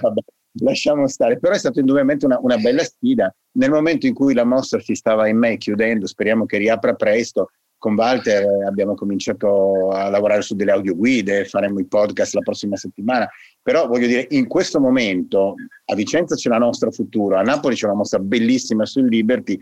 vabbè, 0.00 0.20
lasciamo 0.62 1.06
stare, 1.06 1.38
però 1.38 1.54
è 1.54 1.58
stata 1.58 1.78
indubbiamente 1.78 2.26
una, 2.26 2.40
una 2.40 2.56
bella 2.56 2.82
sfida. 2.82 3.32
Nel 3.52 3.70
momento 3.70 4.08
in 4.08 4.14
cui 4.14 4.34
la 4.34 4.44
mostra 4.44 4.80
si 4.80 4.96
stava 4.96 5.28
in 5.28 5.38
me 5.38 5.58
chiudendo, 5.58 6.08
speriamo 6.08 6.44
che 6.44 6.58
riapra 6.58 6.94
presto, 6.94 7.50
con 7.86 7.94
Walter 7.94 8.44
abbiamo 8.66 8.96
cominciato 8.96 9.90
a 9.90 10.08
lavorare 10.08 10.42
su 10.42 10.56
delle 10.56 10.72
audioguide, 10.72 11.44
faremo 11.44 11.78
i 11.78 11.86
podcast 11.86 12.34
la 12.34 12.40
prossima 12.40 12.74
settimana, 12.74 13.28
però 13.62 13.86
voglio 13.86 14.08
dire, 14.08 14.26
in 14.30 14.48
questo 14.48 14.80
momento 14.80 15.54
a 15.84 15.94
Vicenza 15.94 16.34
c'è 16.34 16.48
la 16.48 16.58
nostra 16.58 16.90
Futuro, 16.90 17.36
a 17.36 17.42
Napoli 17.42 17.76
c'è 17.76 17.86
una 17.86 17.94
mostra 17.94 18.18
bellissima 18.18 18.84
sul 18.86 19.06
Liberty, 19.06 19.56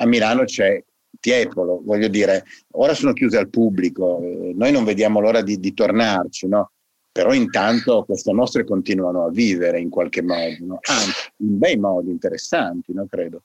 a 0.00 0.06
Milano 0.06 0.42
c'è 0.42 0.82
Tiepolo, 1.20 1.80
voglio 1.84 2.08
dire, 2.08 2.42
ora 2.72 2.94
sono 2.94 3.12
chiuse 3.12 3.38
al 3.38 3.48
pubblico, 3.48 4.18
noi 4.54 4.72
non 4.72 4.82
vediamo 4.82 5.20
l'ora 5.20 5.40
di, 5.40 5.60
di 5.60 5.72
tornarci, 5.72 6.48
no? 6.48 6.72
però 7.12 7.32
intanto 7.32 8.02
queste 8.04 8.32
mostre 8.32 8.64
continuano 8.64 9.24
a 9.24 9.30
vivere 9.30 9.78
in 9.78 9.88
qualche 9.88 10.22
modo, 10.22 10.56
no? 10.62 10.78
anzi 10.82 11.30
in 11.36 11.58
bei 11.58 11.76
modi 11.76 12.10
interessanti, 12.10 12.92
no? 12.92 13.06
credo. 13.08 13.44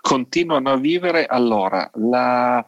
Continuano 0.00 0.70
a 0.70 0.78
vivere, 0.78 1.26
allora, 1.26 1.90
la, 1.96 2.64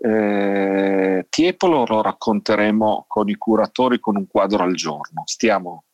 eh, 0.00 1.26
Tiepolo 1.28 1.84
lo 1.86 2.02
racconteremo 2.02 3.04
con 3.08 3.28
i 3.28 3.34
curatori 3.34 3.98
con 3.98 4.16
un 4.16 4.26
quadro 4.26 4.62
al 4.62 4.74
giorno. 4.74 5.22
Stiamo 5.24 5.84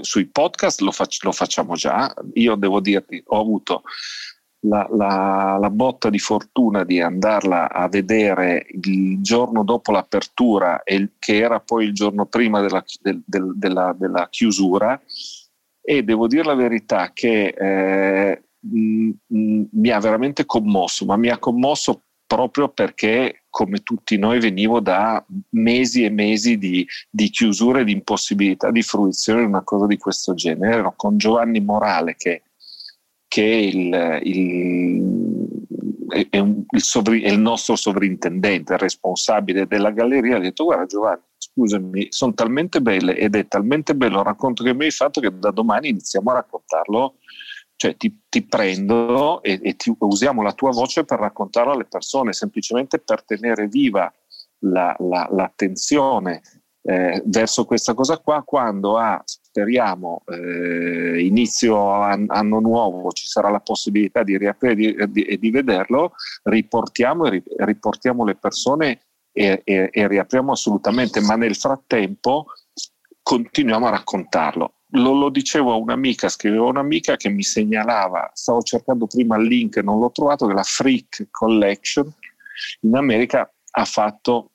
sui 0.00 0.26
podcast, 0.26 0.80
lo, 0.80 0.90
fac- 0.90 1.22
lo 1.22 1.32
facciamo 1.32 1.74
già. 1.74 2.12
Io 2.34 2.54
devo 2.56 2.80
dirti, 2.80 3.22
ho 3.26 3.40
avuto 3.40 3.82
la, 4.60 4.86
la, 4.90 5.58
la, 5.60 5.70
botta 5.70 6.10
di 6.10 6.18
fortuna 6.18 6.84
di 6.84 7.00
andarla 7.00 7.70
a 7.70 7.88
vedere 7.88 8.66
il 8.82 9.20
giorno 9.22 9.62
dopo 9.64 9.92
l'apertura, 9.92 10.82
e 10.82 11.12
che 11.18 11.36
era 11.36 11.60
poi 11.60 11.84
il 11.86 11.94
giorno 11.94 12.26
prima 12.26 12.60
della, 12.60 12.84
del, 13.00 13.22
del, 13.24 13.52
della, 13.56 13.94
della 13.96 14.28
chiusura. 14.28 15.00
E 15.88 16.02
devo 16.02 16.26
dire 16.26 16.42
la 16.42 16.54
verità 16.54 17.12
che 17.12 17.54
eh, 17.56 18.42
mi 18.58 19.90
ha 19.90 20.00
veramente 20.00 20.44
commosso, 20.44 21.04
ma 21.04 21.16
mi 21.16 21.28
ha 21.28 21.38
commosso 21.38 22.05
proprio 22.26 22.68
perché 22.68 23.44
come 23.48 23.78
tutti 23.82 24.18
noi 24.18 24.40
venivo 24.40 24.80
da 24.80 25.24
mesi 25.50 26.04
e 26.04 26.10
mesi 26.10 26.58
di, 26.58 26.86
di 27.08 27.30
chiusura 27.30 27.80
e 27.80 27.84
di 27.84 27.92
impossibilità 27.92 28.70
di 28.70 28.82
fruizione 28.82 29.40
di 29.40 29.46
una 29.46 29.62
cosa 29.62 29.86
di 29.86 29.96
questo 29.96 30.34
genere. 30.34 30.74
Ero 30.74 30.94
con 30.96 31.16
Giovanni 31.16 31.60
Morale 31.60 32.16
che, 32.16 32.42
che 33.26 33.42
il, 33.42 34.20
il, 34.24 35.46
è, 36.30 36.38
un, 36.38 36.64
il, 36.68 36.82
sovri, 36.82 37.22
è, 37.22 37.30
il, 37.30 37.40
nostro 37.40 37.76
sovrintendente, 37.76 38.74
il 38.74 38.78
responsabile 38.78 39.66
della 39.66 39.90
galleria, 39.90 40.36
ha 40.36 40.40
detto 40.40 40.64
guarda 40.64 40.86
Giovanni, 40.86 41.22
scusami, 41.38 42.06
sono 42.10 42.34
talmente 42.34 42.82
belle 42.82 43.16
ed 43.16 43.36
è 43.36 43.46
talmente 43.46 43.94
bello 43.94 44.18
il 44.18 44.24
racconto 44.24 44.62
che 44.64 44.74
mi 44.74 44.84
hai 44.84 44.90
fatto 44.90 45.20
che 45.20 45.30
da 45.38 45.50
domani 45.50 45.88
iniziamo 45.88 46.30
a 46.30 46.34
raccontarlo 46.34 47.14
cioè 47.76 47.96
ti, 47.96 48.22
ti 48.28 48.44
prendo 48.46 49.42
e, 49.42 49.60
e 49.62 49.76
ti, 49.76 49.94
usiamo 49.98 50.42
la 50.42 50.52
tua 50.52 50.70
voce 50.70 51.04
per 51.04 51.18
raccontarlo 51.18 51.72
alle 51.72 51.84
persone, 51.84 52.32
semplicemente 52.32 52.98
per 52.98 53.24
tenere 53.24 53.68
viva 53.68 54.12
la, 54.60 54.96
la, 54.98 55.28
l'attenzione 55.30 56.40
eh, 56.82 57.22
verso 57.26 57.64
questa 57.64 57.94
cosa 57.94 58.18
qua, 58.18 58.42
quando 58.44 58.96
a, 58.96 59.20
speriamo, 59.24 60.22
eh, 60.26 61.24
inizio 61.24 61.90
an- 61.90 62.26
anno 62.28 62.60
nuovo 62.60 63.10
ci 63.10 63.26
sarà 63.26 63.50
la 63.50 63.60
possibilità 63.60 64.22
di 64.22 64.38
riaprire 64.38 65.02
e 65.02 65.10
di, 65.10 65.26
di, 65.26 65.38
di, 65.38 65.50
vederlo, 65.50 66.12
riportiamo, 66.44 67.26
ri- 67.26 67.42
riportiamo 67.56 68.24
le 68.24 68.36
persone 68.36 69.00
e, 69.32 69.62
e, 69.64 69.90
e 69.92 70.08
riapriamo 70.08 70.52
assolutamente, 70.52 71.20
ma 71.20 71.34
nel 71.34 71.56
frattempo 71.56 72.46
continuiamo 73.20 73.86
a 73.86 73.90
raccontarlo 73.90 74.75
lo, 74.90 75.12
lo, 75.12 75.28
dicevo 75.30 75.72
a 75.72 75.76
un'amica, 75.76 76.28
scrivevo 76.28 76.66
a 76.66 76.70
un'amica 76.70 77.16
che 77.16 77.28
mi 77.28 77.42
segnalava, 77.42 78.30
stavo 78.34 78.62
cercando 78.62 79.06
prima 79.06 79.36
il 79.36 79.46
link, 79.46 79.78
non 79.78 79.98
l'ho 79.98 80.10
trovato, 80.10 80.46
che 80.46 80.54
la 80.54 80.62
Freak 80.62 81.28
Collection 81.30 82.12
in 82.82 82.96
America 82.96 83.50
ha 83.70 83.84
fatto 83.84 84.52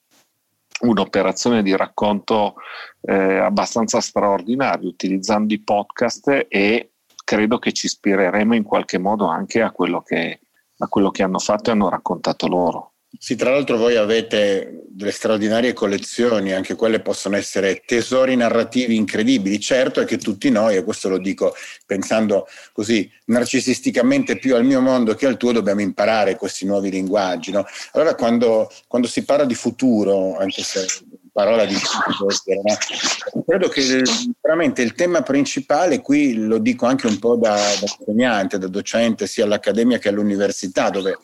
un'operazione 0.80 1.62
di 1.62 1.76
racconto 1.76 2.54
eh, 3.02 3.36
abbastanza 3.38 4.00
straordinaria 4.00 4.88
utilizzando 4.88 5.54
i 5.54 5.62
podcast 5.62 6.46
e 6.48 6.92
credo 7.24 7.58
che 7.58 7.72
ci 7.72 7.86
ispireremo 7.86 8.54
in 8.54 8.64
qualche 8.64 8.98
modo 8.98 9.26
anche 9.26 9.62
a 9.62 9.70
quello 9.70 10.02
che, 10.02 10.40
a 10.78 10.88
quello 10.88 11.10
che 11.10 11.22
hanno 11.22 11.38
fatto 11.38 11.70
e 11.70 11.72
hanno 11.72 11.88
raccontato 11.88 12.48
loro. 12.48 12.91
Sì, 13.18 13.36
tra 13.36 13.50
l'altro 13.50 13.76
voi 13.76 13.96
avete 13.96 14.84
delle 14.88 15.10
straordinarie 15.10 15.74
collezioni, 15.74 16.52
anche 16.52 16.74
quelle 16.74 17.00
possono 17.00 17.36
essere 17.36 17.82
tesori 17.84 18.34
narrativi 18.36 18.96
incredibili. 18.96 19.60
Certo 19.60 20.00
è 20.00 20.04
che 20.04 20.18
tutti 20.18 20.50
noi, 20.50 20.76
e 20.76 20.82
questo 20.84 21.08
lo 21.08 21.18
dico 21.18 21.54
pensando 21.86 22.46
così 22.72 23.10
narcisisticamente 23.26 24.38
più 24.38 24.54
al 24.54 24.64
mio 24.64 24.80
mondo 24.80 25.14
che 25.14 25.26
al 25.26 25.36
tuo, 25.36 25.52
dobbiamo 25.52 25.82
imparare 25.82 26.36
questi 26.36 26.64
nuovi 26.64 26.90
linguaggi. 26.90 27.52
No? 27.52 27.64
Allora 27.92 28.14
quando, 28.14 28.70
quando 28.88 29.06
si 29.08 29.24
parla 29.24 29.44
di 29.44 29.54
futuro, 29.54 30.36
anche 30.38 30.62
se 30.62 30.86
parola 31.32 31.64
di 31.64 31.74
no? 31.74 33.42
credo 33.46 33.68
che 33.68 34.02
veramente 34.40 34.82
il 34.82 34.92
tema 34.92 35.22
principale 35.22 36.02
qui 36.02 36.34
lo 36.34 36.58
dico 36.58 36.84
anche 36.84 37.06
un 37.06 37.18
po' 37.18 37.36
da, 37.36 37.54
da 37.54 37.86
insegnante, 37.98 38.58
da 38.58 38.68
docente 38.68 39.26
sia 39.26 39.44
all'accademia 39.44 39.98
che 39.98 40.10
all'università 40.10 40.90
dove 40.90 41.16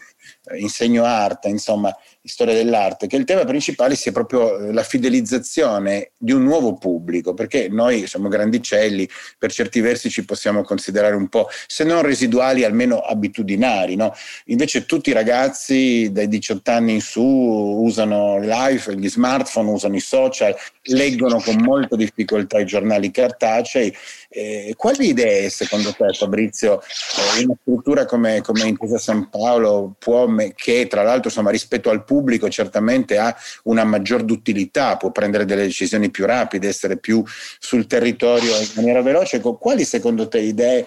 insegno 0.56 1.04
arte, 1.04 1.48
insomma, 1.48 1.94
storia 2.28 2.54
dell'arte, 2.54 3.06
che 3.06 3.16
il 3.16 3.24
tema 3.24 3.44
principale 3.44 3.96
sia 3.96 4.12
proprio 4.12 4.58
eh, 4.58 4.72
la 4.72 4.82
fidelizzazione 4.82 6.12
di 6.16 6.32
un 6.32 6.42
nuovo 6.44 6.74
pubblico, 6.76 7.34
perché 7.34 7.68
noi 7.68 8.06
siamo 8.06 8.28
grandicelli, 8.28 9.08
per 9.38 9.52
certi 9.52 9.80
versi 9.80 10.10
ci 10.10 10.24
possiamo 10.24 10.62
considerare 10.62 11.14
un 11.14 11.28
po', 11.28 11.48
se 11.66 11.84
non 11.84 12.02
residuali, 12.02 12.64
almeno 12.64 12.98
abitudinari, 12.98 13.96
no? 13.96 14.14
Invece 14.46 14.86
tutti 14.86 15.10
i 15.10 15.12
ragazzi 15.12 16.10
dai 16.12 16.28
18 16.28 16.70
anni 16.70 16.94
in 16.94 17.00
su 17.00 17.22
usano 17.22 18.38
l'iPhone, 18.38 18.98
gli 18.98 19.08
smartphone, 19.08 19.70
usano 19.70 19.96
i 19.96 20.00
social, 20.00 20.54
leggono 20.82 21.40
con 21.40 21.56
molta 21.56 21.96
difficoltà 21.96 22.58
i 22.58 22.66
giornali 22.66 23.10
cartacei. 23.10 23.94
Eh, 24.30 24.74
quali 24.76 25.08
idee 25.08 25.48
secondo 25.48 25.92
te 25.92 26.12
Fabrizio 26.12 26.82
eh, 26.82 27.44
una 27.44 27.56
struttura 27.62 28.04
come, 28.04 28.42
come 28.42 28.66
Intesa 28.68 28.98
San 28.98 29.30
Paolo 29.30 29.94
può, 29.98 30.28
che 30.54 30.86
tra 30.86 31.02
l'altro 31.02 31.28
insomma, 31.28 31.50
rispetto 31.50 31.88
al 31.88 32.04
pubblico 32.04 32.17
certamente 32.48 33.18
ha 33.18 33.34
una 33.64 33.84
maggior 33.84 34.22
d'utilità, 34.22 34.96
può 34.96 35.10
prendere 35.10 35.44
delle 35.44 35.62
decisioni 35.62 36.10
più 36.10 36.26
rapide, 36.26 36.68
essere 36.68 36.98
più 36.98 37.22
sul 37.58 37.86
territorio 37.86 38.56
in 38.56 38.68
maniera 38.74 39.02
veloce. 39.02 39.40
Quali 39.40 39.84
secondo 39.84 40.28
te 40.28 40.40
idee 40.40 40.86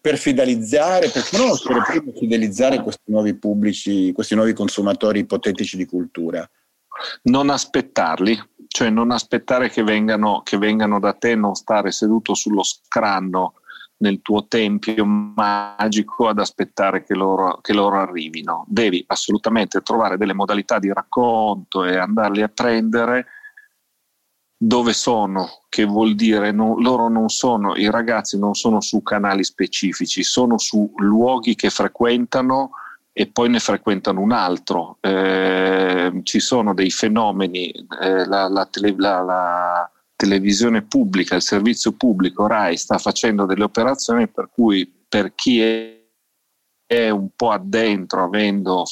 per 0.00 0.16
fidelizzare, 0.16 1.10
per 1.10 1.28
conoscere, 1.30 1.82
prima 1.86 2.12
fidelizzare 2.18 2.82
questi 2.82 3.10
nuovi 3.10 3.34
pubblici, 3.34 4.12
questi 4.12 4.34
nuovi 4.34 4.52
consumatori 4.52 5.20
ipotetici 5.20 5.76
di 5.76 5.84
cultura? 5.84 6.48
Non 7.22 7.50
aspettarli, 7.50 8.38
cioè 8.66 8.90
non 8.90 9.10
aspettare 9.10 9.70
che 9.70 9.82
vengano, 9.82 10.42
che 10.42 10.56
vengano 10.56 10.98
da 10.98 11.12
te, 11.12 11.34
non 11.34 11.54
stare 11.54 11.92
seduto 11.92 12.34
sullo 12.34 12.62
scranno 12.62 13.54
nel 14.00 14.20
tuo 14.22 14.46
tempio 14.46 15.04
magico 15.04 16.28
ad 16.28 16.38
aspettare 16.38 17.02
che 17.02 17.14
loro, 17.14 17.58
che 17.60 17.72
loro, 17.72 17.98
arrivino. 17.98 18.64
Devi 18.68 19.04
assolutamente 19.06 19.80
trovare 19.80 20.16
delle 20.16 20.32
modalità 20.32 20.78
di 20.78 20.92
racconto 20.92 21.84
e 21.84 21.96
andarli 21.96 22.42
a 22.42 22.48
prendere 22.48 23.26
dove 24.62 24.92
sono, 24.92 25.62
che 25.70 25.84
vuol 25.84 26.14
dire 26.14 26.52
no, 26.52 26.78
loro 26.78 27.08
non 27.08 27.30
sono, 27.30 27.74
i 27.76 27.90
ragazzi 27.90 28.38
non 28.38 28.54
sono 28.54 28.80
su 28.82 29.02
canali 29.02 29.42
specifici, 29.42 30.22
sono 30.22 30.58
su 30.58 30.92
luoghi 30.96 31.54
che 31.54 31.70
frequentano 31.70 32.72
e 33.12 33.26
poi 33.26 33.48
ne 33.48 33.58
frequentano 33.58 34.20
un 34.20 34.32
altro. 34.32 34.98
Eh, 35.00 36.20
ci 36.24 36.40
sono 36.40 36.74
dei 36.74 36.90
fenomeni, 36.90 37.70
eh, 37.70 38.26
la, 38.26 38.48
la, 38.48 38.68
la, 38.96 39.20
la 39.22 39.90
televisione 40.20 40.82
pubblica, 40.82 41.34
il 41.34 41.40
servizio 41.40 41.92
pubblico 41.92 42.46
RAI 42.46 42.76
sta 42.76 42.98
facendo 42.98 43.46
delle 43.46 43.64
operazioni 43.64 44.28
per 44.28 44.50
cui 44.52 44.86
per 45.08 45.34
chi 45.34 45.62
è, 45.62 47.08
un 47.08 47.30
po' 47.34 47.50
addentro, 47.50 48.24
avendo 48.24 48.84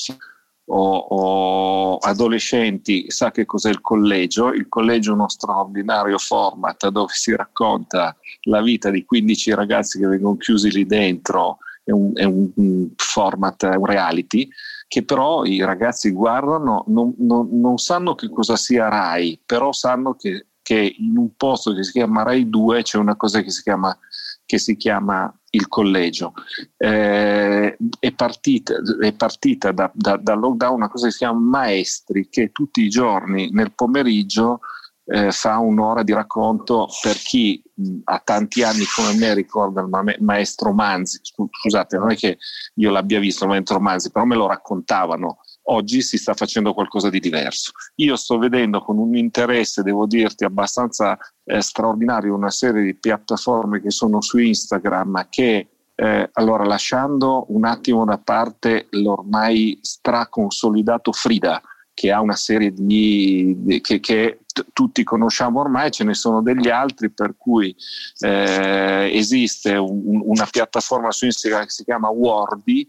o, 0.70 0.96
o, 0.96 1.96
adolescenti 1.98 3.10
sa 3.10 3.30
che 3.30 3.44
cos'è 3.44 3.68
il 3.68 3.82
collegio. 3.82 4.54
Il 4.54 4.68
collegio 4.70 5.10
è 5.10 5.14
uno 5.14 5.28
straordinario 5.28 6.16
format 6.16 6.88
dove 6.88 7.12
si 7.12 7.36
racconta 7.36 8.16
la 8.44 8.62
vita 8.62 8.88
di 8.88 9.04
15 9.04 9.52
ragazzi 9.52 9.98
che 9.98 10.06
vengono 10.06 10.38
chiusi 10.38 10.70
lì 10.70 10.86
dentro, 10.86 11.58
è 11.84 11.90
un, 11.90 12.12
è 12.14 12.24
un 12.24 12.88
format, 12.96 13.66
è 13.66 13.76
un 13.76 13.84
reality 13.84 14.48
che 14.86 15.04
però 15.04 15.44
i 15.44 15.62
ragazzi 15.62 16.10
guardano, 16.10 16.84
non, 16.86 17.14
non, 17.18 17.48
non 17.60 17.76
sanno 17.76 18.14
che 18.14 18.30
cosa 18.30 18.56
sia 18.56 18.88
RAI, 18.88 19.42
però 19.44 19.72
sanno 19.72 20.14
che, 20.14 20.46
che, 20.68 20.96
in 20.98 21.16
un 21.16 21.34
posto 21.34 21.72
che 21.72 21.82
si 21.82 21.92
chiama 21.92 22.24
RAI 22.24 22.50
2 22.50 22.82
c'è 22.82 22.98
una 22.98 23.16
cosa 23.16 23.40
che 23.40 23.50
si 23.50 23.62
chiama, 23.62 23.98
che 24.44 24.58
si 24.58 24.76
chiama 24.76 25.34
il 25.52 25.66
collegio. 25.66 26.34
Eh, 26.76 27.74
è 27.98 28.12
partita, 28.12 28.74
è 29.00 29.14
partita 29.14 29.72
da, 29.72 29.90
da, 29.94 30.18
dal 30.18 30.38
lockdown 30.38 30.74
una 30.74 30.90
cosa 30.90 31.06
che 31.06 31.12
si 31.12 31.18
chiama 31.18 31.38
Maestri, 31.38 32.28
che 32.28 32.52
tutti 32.52 32.82
i 32.82 32.90
giorni 32.90 33.48
nel 33.50 33.72
pomeriggio 33.72 34.60
eh, 35.06 35.32
fa 35.32 35.56
un'ora 35.56 36.02
di 36.02 36.12
racconto 36.12 36.86
per 37.00 37.16
chi 37.16 37.62
mh, 37.72 38.00
ha 38.04 38.20
tanti 38.22 38.62
anni 38.62 38.84
come 38.94 39.14
me 39.14 39.32
ricorda 39.32 39.80
il 39.80 39.88
ma- 39.88 40.04
maestro 40.18 40.74
Manzi. 40.74 41.20
Scusate, 41.22 41.96
non 41.96 42.10
è 42.10 42.14
che 42.14 42.36
io 42.74 42.90
l'abbia 42.90 43.18
visto 43.20 43.44
il 43.44 43.50
maestro 43.50 43.80
Manzi, 43.80 44.10
però 44.10 44.26
me 44.26 44.36
lo 44.36 44.46
raccontavano. 44.46 45.38
Oggi 45.70 46.00
si 46.02 46.16
sta 46.16 46.34
facendo 46.34 46.72
qualcosa 46.72 47.10
di 47.10 47.20
diverso. 47.20 47.72
Io 47.96 48.16
sto 48.16 48.38
vedendo 48.38 48.80
con 48.80 48.98
un 48.98 49.14
interesse, 49.16 49.82
devo 49.82 50.06
dirti, 50.06 50.44
abbastanza 50.44 51.18
eh, 51.44 51.60
straordinario 51.60 52.34
una 52.34 52.50
serie 52.50 52.82
di 52.82 52.94
piattaforme 52.94 53.80
che 53.80 53.90
sono 53.90 54.20
su 54.20 54.38
Instagram 54.38 55.26
che 55.28 55.68
eh, 56.00 56.30
allora, 56.34 56.64
lasciando 56.64 57.46
un 57.48 57.64
attimo 57.64 58.04
da 58.04 58.18
parte 58.18 58.86
l'ormai 58.90 59.80
straconsolidato 59.82 61.10
Frida, 61.10 61.60
che 61.92 62.12
ha 62.12 62.20
una 62.20 62.36
serie 62.36 62.72
di, 62.72 63.80
che, 63.82 63.98
che 63.98 64.38
tutti 64.72 65.02
conosciamo 65.02 65.58
ormai, 65.58 65.90
ce 65.90 66.04
ne 66.04 66.14
sono 66.14 66.40
degli 66.40 66.68
altri 66.68 67.10
per 67.10 67.34
cui 67.36 67.74
eh, 68.20 69.10
esiste 69.12 69.74
un, 69.74 70.22
una 70.24 70.46
piattaforma 70.48 71.10
su 71.10 71.24
Instagram 71.24 71.64
che 71.64 71.70
si 71.70 71.82
chiama 71.82 72.08
Wordy 72.10 72.88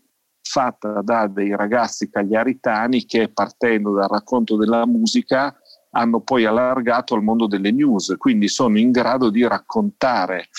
fatta 0.50 1.02
da 1.04 1.28
dei 1.28 1.56
ragazzi 1.56 2.10
cagliaritani 2.10 3.06
che 3.06 3.30
partendo 3.30 3.94
dal 3.94 4.10
racconto 4.10 4.56
della 4.56 4.84
musica 4.88 5.56
hanno 5.92 6.22
poi 6.22 6.46
allargato 6.46 7.14
al 7.14 7.22
mondo 7.22 7.46
delle 7.46 7.72
news, 7.72 8.16
quindi 8.18 8.48
sono 8.48 8.80
in 8.80 8.90
grado 8.90 9.30
di 9.30 9.46
raccontare 9.48 10.50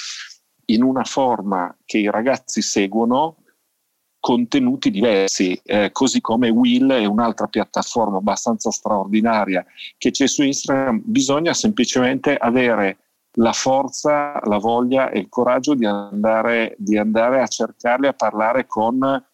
in 0.67 0.85
una 0.85 1.03
forma 1.03 1.77
che 1.85 1.99
i 1.99 2.09
ragazzi 2.09 2.63
seguono 2.63 3.37
contenuti 4.21 4.91
diversi, 4.91 5.61
eh, 5.65 5.91
così 5.93 6.21
come 6.21 6.51
Will 6.51 6.93
è 6.93 7.05
un'altra 7.07 7.49
piattaforma 7.49 8.19
abbastanza 8.19 8.71
straordinaria 8.71 9.65
che 9.99 10.11
c'è 10.13 10.29
su 10.29 10.45
Instagram, 10.45 11.03
bisogna 11.05 11.53
semplicemente 11.53 12.37
avere 12.37 12.99
la 13.35 13.53
forza, 13.53 14.39
la 14.45 14.59
voglia 14.59 15.11
e 15.11 15.21
il 15.21 15.29
coraggio 15.29 15.75
di 15.75 15.87
andare, 15.87 16.75
di 16.79 16.97
andare 16.97 17.41
a 17.41 17.47
cercarli, 17.47 18.07
a 18.07 18.13
parlare 18.13 18.67
con, 18.67 19.25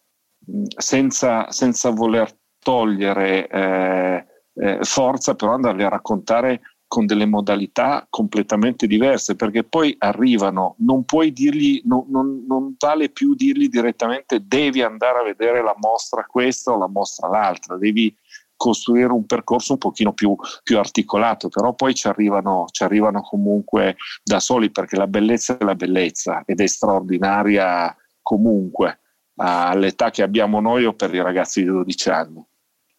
senza, 0.76 1.50
senza 1.50 1.90
voler 1.90 2.30
togliere 2.58 3.48
eh, 3.48 4.26
eh, 4.54 4.78
forza, 4.82 5.34
però 5.34 5.52
andarli 5.52 5.84
a 5.84 5.88
raccontare 5.88 6.60
con 6.88 7.06
delle 7.06 7.26
modalità 7.26 8.06
completamente 8.08 8.86
diverse, 8.86 9.34
perché 9.34 9.64
poi 9.64 9.94
arrivano, 9.98 10.76
non 10.78 11.04
puoi 11.04 11.32
dirgli, 11.32 11.82
non, 11.84 12.06
non, 12.08 12.44
non, 12.46 12.74
vale 12.78 13.10
più 13.10 13.34
dirgli 13.34 13.68
direttamente 13.68 14.46
devi 14.46 14.82
andare 14.82 15.18
a 15.18 15.24
vedere 15.24 15.62
la 15.62 15.74
mostra 15.78 16.24
questa 16.24 16.72
o 16.72 16.78
la 16.78 16.88
mostra 16.88 17.28
l'altra, 17.28 17.76
devi 17.76 18.14
costruire 18.56 19.12
un 19.12 19.26
percorso 19.26 19.72
un 19.72 19.78
pochino 19.78 20.12
più, 20.12 20.34
più 20.62 20.78
articolato, 20.78 21.48
però 21.48 21.74
poi 21.74 21.92
ci 21.94 22.06
arrivano, 22.06 22.66
ci 22.70 22.84
arrivano 22.84 23.20
comunque 23.20 23.96
da 24.22 24.40
soli, 24.40 24.70
perché 24.70 24.96
la 24.96 25.08
bellezza 25.08 25.58
è 25.58 25.64
la 25.64 25.74
bellezza 25.74 26.42
ed 26.46 26.60
è 26.60 26.66
straordinaria 26.66 27.94
comunque 28.22 29.00
all'età 29.36 30.10
che 30.10 30.22
abbiamo 30.22 30.60
noi 30.60 30.84
o 30.84 30.94
per 30.94 31.14
i 31.14 31.22
ragazzi 31.22 31.60
di 31.60 31.66
12 31.66 32.10
anni. 32.10 32.44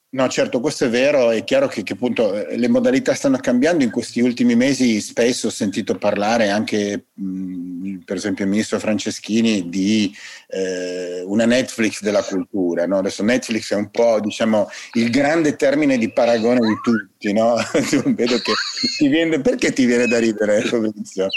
No, 0.09 0.29
certo, 0.29 0.61
questo 0.61 0.85
è 0.85 0.89
vero, 0.89 1.31
è 1.31 1.43
chiaro 1.43 1.67
che, 1.67 1.83
che, 1.83 1.93
appunto 1.93 2.33
eh, 2.33 2.55
le 2.55 2.69
modalità 2.69 3.13
stanno 3.13 3.37
cambiando, 3.37 3.83
in 3.83 3.91
questi 3.91 4.21
ultimi 4.21 4.55
mesi 4.55 5.01
spesso 5.01 5.47
ho 5.47 5.49
sentito 5.51 5.95
parlare 5.97 6.49
anche 6.49 7.07
mh, 7.13 7.97
per 8.05 8.15
esempio 8.15 8.45
il 8.45 8.49
ministro 8.49 8.79
Franceschini 8.79 9.67
di 9.67 10.15
eh, 10.47 11.23
una 11.25 11.45
Netflix 11.45 12.01
della 12.01 12.23
cultura, 12.23 12.87
no? 12.87 12.99
adesso 12.99 13.21
Netflix 13.21 13.73
è 13.73 13.75
un 13.75 13.91
po' 13.91 14.21
diciamo 14.21 14.69
il 14.93 15.09
grande 15.09 15.57
termine 15.57 15.97
di 15.97 16.11
paragone 16.11 16.61
di 16.61 16.79
tutti, 16.81 17.33
no? 17.33 17.55
vedo 18.15 18.37
che 18.37 18.53
ti 18.97 19.09
viene, 19.09 19.41
perché 19.41 19.73
ti 19.73 19.83
viene 19.83 20.07
da 20.07 20.19
ridere 20.19 20.61
Fabrizio? 20.61 21.27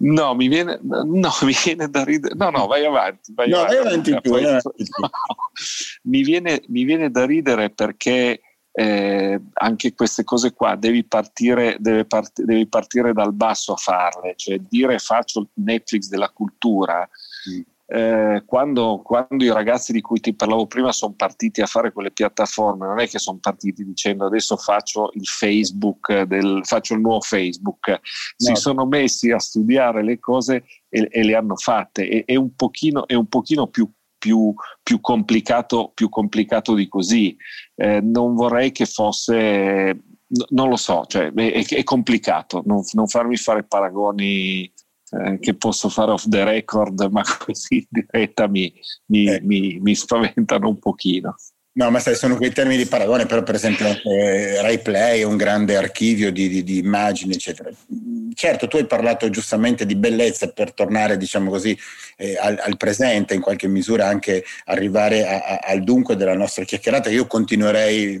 No, 0.00 0.34
mi 0.34 0.48
viene, 0.48 0.78
no, 0.82 1.04
mi 1.42 1.54
viene 1.64 1.88
da 1.88 2.04
ridere. 2.04 2.34
No, 2.34 2.50
no, 2.50 2.66
vai 2.66 2.84
avanti. 2.84 3.32
Vai 3.34 3.48
no, 3.48 3.58
avanti, 3.58 3.76
vai 3.76 3.86
avanti 3.86 4.20
poi, 4.20 4.42
vai 4.42 4.44
avanti. 4.48 4.84
No, 5.00 5.10
mi, 6.02 6.22
viene, 6.22 6.62
mi, 6.68 6.84
viene, 6.84 7.10
da 7.10 7.26
ridere 7.26 7.70
perché 7.70 8.40
eh, 8.70 9.40
anche 9.54 9.94
queste 9.94 10.24
cose 10.24 10.52
qua 10.52 10.76
devi 10.76 11.04
partire, 11.04 11.78
part- 12.06 12.42
devi 12.42 12.66
partire, 12.66 13.12
dal 13.12 13.32
basso 13.32 13.72
a 13.72 13.76
farle, 13.76 14.34
cioè 14.36 14.58
dire 14.58 14.98
faccio 14.98 15.48
Netflix 15.54 16.08
della 16.08 16.30
cultura. 16.30 17.08
Mm 17.50 17.76
eh, 17.90 18.42
quando, 18.44 19.00
quando, 19.02 19.42
i 19.42 19.50
ragazzi 19.50 19.92
di 19.92 20.02
cui 20.02 20.20
ti 20.20 20.34
parlavo 20.34 20.66
prima 20.66 20.92
sono 20.92 21.14
partiti 21.14 21.62
a 21.62 21.66
fare 21.66 21.90
quelle 21.90 22.10
piattaforme, 22.10 22.86
non 22.86 23.00
è 23.00 23.08
che 23.08 23.18
sono 23.18 23.38
partiti 23.40 23.82
dicendo 23.82 24.26
adesso 24.26 24.56
faccio 24.58 25.10
il 25.14 25.26
Facebook, 25.26 26.22
del, 26.22 26.60
faccio 26.64 26.92
il 26.92 27.00
nuovo 27.00 27.22
Facebook, 27.22 27.88
no. 27.88 27.98
si 28.36 28.54
sono 28.56 28.84
messi 28.84 29.30
a 29.30 29.38
studiare 29.38 30.04
le 30.04 30.18
cose 30.18 30.64
e, 30.90 31.08
e 31.10 31.24
le 31.24 31.34
hanno 31.34 31.56
fatte. 31.56 32.06
E, 32.06 32.24
è, 32.26 32.36
un 32.36 32.54
pochino, 32.54 33.06
è 33.06 33.14
un 33.14 33.26
pochino 33.26 33.68
più 33.68 33.90
più, 34.18 34.52
più, 34.82 35.00
complicato, 35.00 35.92
più 35.94 36.08
complicato 36.08 36.74
di 36.74 36.88
così. 36.88 37.36
Eh, 37.74 38.00
non 38.00 38.34
vorrei 38.34 38.72
che 38.72 38.84
fosse, 38.84 40.02
non 40.48 40.68
lo 40.68 40.76
so, 40.76 41.04
cioè, 41.06 41.32
è, 41.32 41.64
è 41.64 41.82
complicato, 41.84 42.62
non, 42.66 42.82
non, 42.92 43.06
farmi 43.06 43.36
fare 43.36 43.62
paragoni 43.62 44.70
eh, 45.10 45.38
che 45.38 45.54
posso 45.54 45.88
fare 45.88 46.12
off 46.12 46.26
the 46.28 46.44
record, 46.44 47.08
ma 47.10 47.22
così 47.38 47.76
in 47.76 47.86
diretta 47.88 48.48
mi, 48.48 48.72
mi, 49.06 49.26
eh. 49.26 49.40
mi, 49.42 49.78
mi 49.80 49.94
spaventano 49.94 50.68
un 50.68 50.78
pochino. 50.78 51.34
No, 51.78 51.90
ma 51.90 52.00
sai, 52.00 52.16
sono 52.16 52.36
quei 52.36 52.50
termini 52.50 52.82
di 52.82 52.88
paragone, 52.88 53.26
però 53.26 53.44
per 53.44 53.54
esempio 53.54 53.86
eh, 53.86 54.60
Rai 54.60 54.80
Play 54.80 55.20
è 55.20 55.22
un 55.22 55.36
grande 55.36 55.76
archivio 55.76 56.32
di, 56.32 56.48
di, 56.48 56.64
di, 56.64 56.78
immagini, 56.78 57.34
eccetera. 57.34 57.70
Certo, 58.34 58.66
tu 58.66 58.78
hai 58.78 58.86
parlato 58.86 59.30
giustamente 59.30 59.86
di 59.86 59.94
bellezza 59.94 60.48
per 60.48 60.72
tornare, 60.72 61.16
diciamo 61.16 61.50
così, 61.50 61.78
eh, 62.16 62.36
al, 62.36 62.58
al, 62.60 62.76
presente, 62.76 63.34
in 63.34 63.40
qualche 63.40 63.68
misura 63.68 64.08
anche 64.08 64.44
arrivare 64.64 65.24
a, 65.24 65.38
a, 65.38 65.58
al 65.70 65.84
dunque 65.84 66.16
della 66.16 66.34
nostra 66.34 66.64
chiacchierata. 66.64 67.10
Io 67.10 67.28
continuerei 67.28 68.20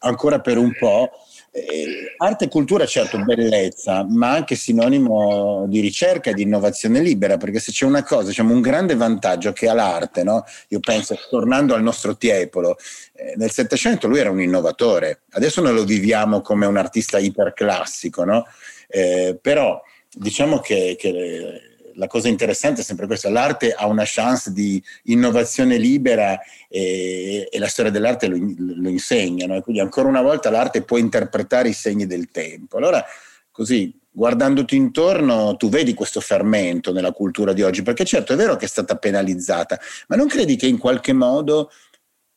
ancora 0.00 0.38
per 0.38 0.58
un 0.58 0.72
po' 0.78 1.10
Eh, 1.50 2.14
arte 2.18 2.44
e 2.44 2.48
cultura, 2.48 2.84
certo, 2.86 3.18
bellezza, 3.22 4.04
ma 4.08 4.32
anche 4.32 4.54
sinonimo 4.54 5.64
di 5.66 5.80
ricerca 5.80 6.30
e 6.30 6.34
di 6.34 6.42
innovazione 6.42 7.00
libera, 7.00 7.36
perché 7.36 7.58
se 7.58 7.72
c'è 7.72 7.84
una 7.84 8.04
cosa, 8.04 8.28
diciamo, 8.28 8.52
un 8.52 8.60
grande 8.60 8.94
vantaggio 8.94 9.52
che 9.52 9.68
ha 9.68 9.74
l'arte, 9.74 10.22
no? 10.22 10.44
io 10.68 10.80
penso, 10.80 11.16
tornando 11.30 11.74
al 11.74 11.82
nostro 11.82 12.16
Tiepolo, 12.16 12.76
eh, 13.14 13.34
nel 13.36 13.50
Settecento 13.50 14.08
lui 14.08 14.18
era 14.18 14.30
un 14.30 14.40
innovatore, 14.40 15.22
adesso 15.30 15.60
noi 15.60 15.74
lo 15.74 15.84
viviamo 15.84 16.40
come 16.40 16.66
un 16.66 16.76
artista 16.76 17.18
iperclassico, 17.18 18.24
no? 18.24 18.46
eh, 18.88 19.38
però 19.40 19.80
diciamo 20.10 20.60
che, 20.60 20.96
che 20.98 21.67
la 21.98 22.06
cosa 22.06 22.28
interessante 22.28 22.80
è 22.80 22.84
sempre 22.84 23.06
questa, 23.06 23.28
l'arte 23.28 23.72
ha 23.72 23.86
una 23.86 24.04
chance 24.06 24.52
di 24.52 24.82
innovazione 25.04 25.76
libera 25.76 26.40
e, 26.68 27.48
e 27.50 27.58
la 27.58 27.66
storia 27.66 27.90
dell'arte 27.90 28.28
lo, 28.28 28.36
lo 28.38 28.88
insegna, 28.88 29.46
no? 29.46 29.60
quindi 29.60 29.82
ancora 29.82 30.08
una 30.08 30.22
volta 30.22 30.48
l'arte 30.48 30.82
può 30.82 30.96
interpretare 30.96 31.68
i 31.68 31.72
segni 31.74 32.06
del 32.06 32.30
tempo. 32.30 32.76
Allora, 32.76 33.04
così, 33.50 33.92
guardandoti 34.10 34.76
intorno, 34.76 35.56
tu 35.56 35.68
vedi 35.68 35.92
questo 35.92 36.20
fermento 36.20 36.92
nella 36.92 37.12
cultura 37.12 37.52
di 37.52 37.62
oggi, 37.62 37.82
perché 37.82 38.04
certo 38.04 38.32
è 38.32 38.36
vero 38.36 38.56
che 38.56 38.64
è 38.64 38.68
stata 38.68 38.96
penalizzata, 38.96 39.78
ma 40.06 40.16
non 40.16 40.28
credi 40.28 40.56
che 40.56 40.66
in 40.66 40.78
qualche 40.78 41.12
modo 41.12 41.70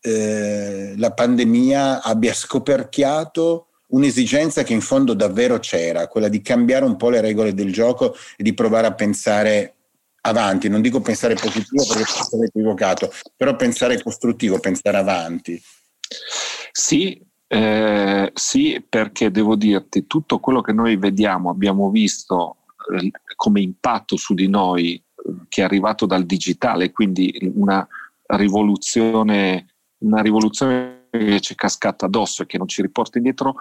eh, 0.01 0.95
la 0.97 1.11
pandemia 1.11 2.01
abbia 2.01 2.33
scoperchiato 2.33 3.67
un'esigenza 3.91 4.63
che 4.63 4.73
in 4.73 4.81
fondo 4.81 5.13
davvero 5.13 5.59
c'era, 5.59 6.07
quella 6.07 6.27
di 6.27 6.41
cambiare 6.41 6.85
un 6.85 6.97
po' 6.97 7.09
le 7.09 7.21
regole 7.21 7.53
del 7.53 7.71
gioco 7.71 8.15
e 8.35 8.43
di 8.43 8.53
provare 8.53 8.87
a 8.87 8.93
pensare 8.93 9.75
avanti, 10.21 10.69
non 10.69 10.81
dico 10.81 11.01
pensare 11.01 11.35
positivo 11.35 11.85
perché 11.87 12.23
sono 12.23 12.43
equivocato, 12.43 13.11
però 13.35 13.55
pensare 13.55 14.01
costruttivo, 14.01 14.59
pensare 14.59 14.97
avanti. 14.97 15.61
Sì, 16.71 17.19
eh, 17.47 18.31
sì, 18.33 18.85
perché 18.87 19.31
devo 19.31 19.55
dirti, 19.55 20.07
tutto 20.07 20.39
quello 20.39 20.61
che 20.61 20.73
noi 20.73 20.97
vediamo, 20.97 21.49
abbiamo 21.49 21.89
visto 21.89 22.57
eh, 22.93 23.11
come 23.35 23.61
impatto 23.61 24.15
su 24.15 24.33
di 24.33 24.47
noi, 24.47 25.01
che 25.49 25.61
è 25.61 25.63
arrivato 25.63 26.05
dal 26.05 26.25
digitale, 26.25 26.91
quindi 26.91 27.33
una 27.53 27.87
rivoluzione 28.27 29.65
una 30.01 30.21
rivoluzione 30.21 31.00
ci 31.39 31.53
è 31.53 31.55
cascata 31.55 32.05
addosso 32.05 32.43
e 32.43 32.45
che 32.45 32.57
non 32.57 32.67
ci 32.67 32.81
riporta 32.81 33.17
indietro, 33.17 33.55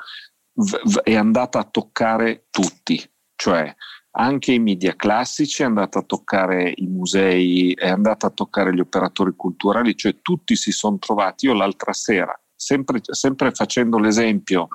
v- 0.55 1.01
è 1.01 1.15
andata 1.15 1.59
a 1.59 1.65
toccare 1.65 2.47
tutti, 2.51 3.03
cioè 3.35 3.75
anche 4.13 4.53
i 4.53 4.59
media 4.59 4.97
classici, 4.97 5.63
è 5.63 5.67
andata 5.67 6.01
a 6.01 6.03
toccare 6.03 6.73
i 6.75 6.87
musei, 6.87 7.73
è 7.75 7.89
andata 7.89 8.27
a 8.27 8.31
toccare 8.31 8.75
gli 8.75 8.81
operatori 8.81 9.35
culturali, 9.37 9.97
cioè 9.97 10.21
tutti 10.21 10.57
si 10.57 10.73
sono 10.73 10.99
trovati. 10.99 11.47
Io 11.47 11.55
l'altra 11.55 11.93
sera, 11.93 12.39
sempre, 12.55 13.01
sempre 13.03 13.53
facendo 13.53 13.99
l'esempio 13.99 14.69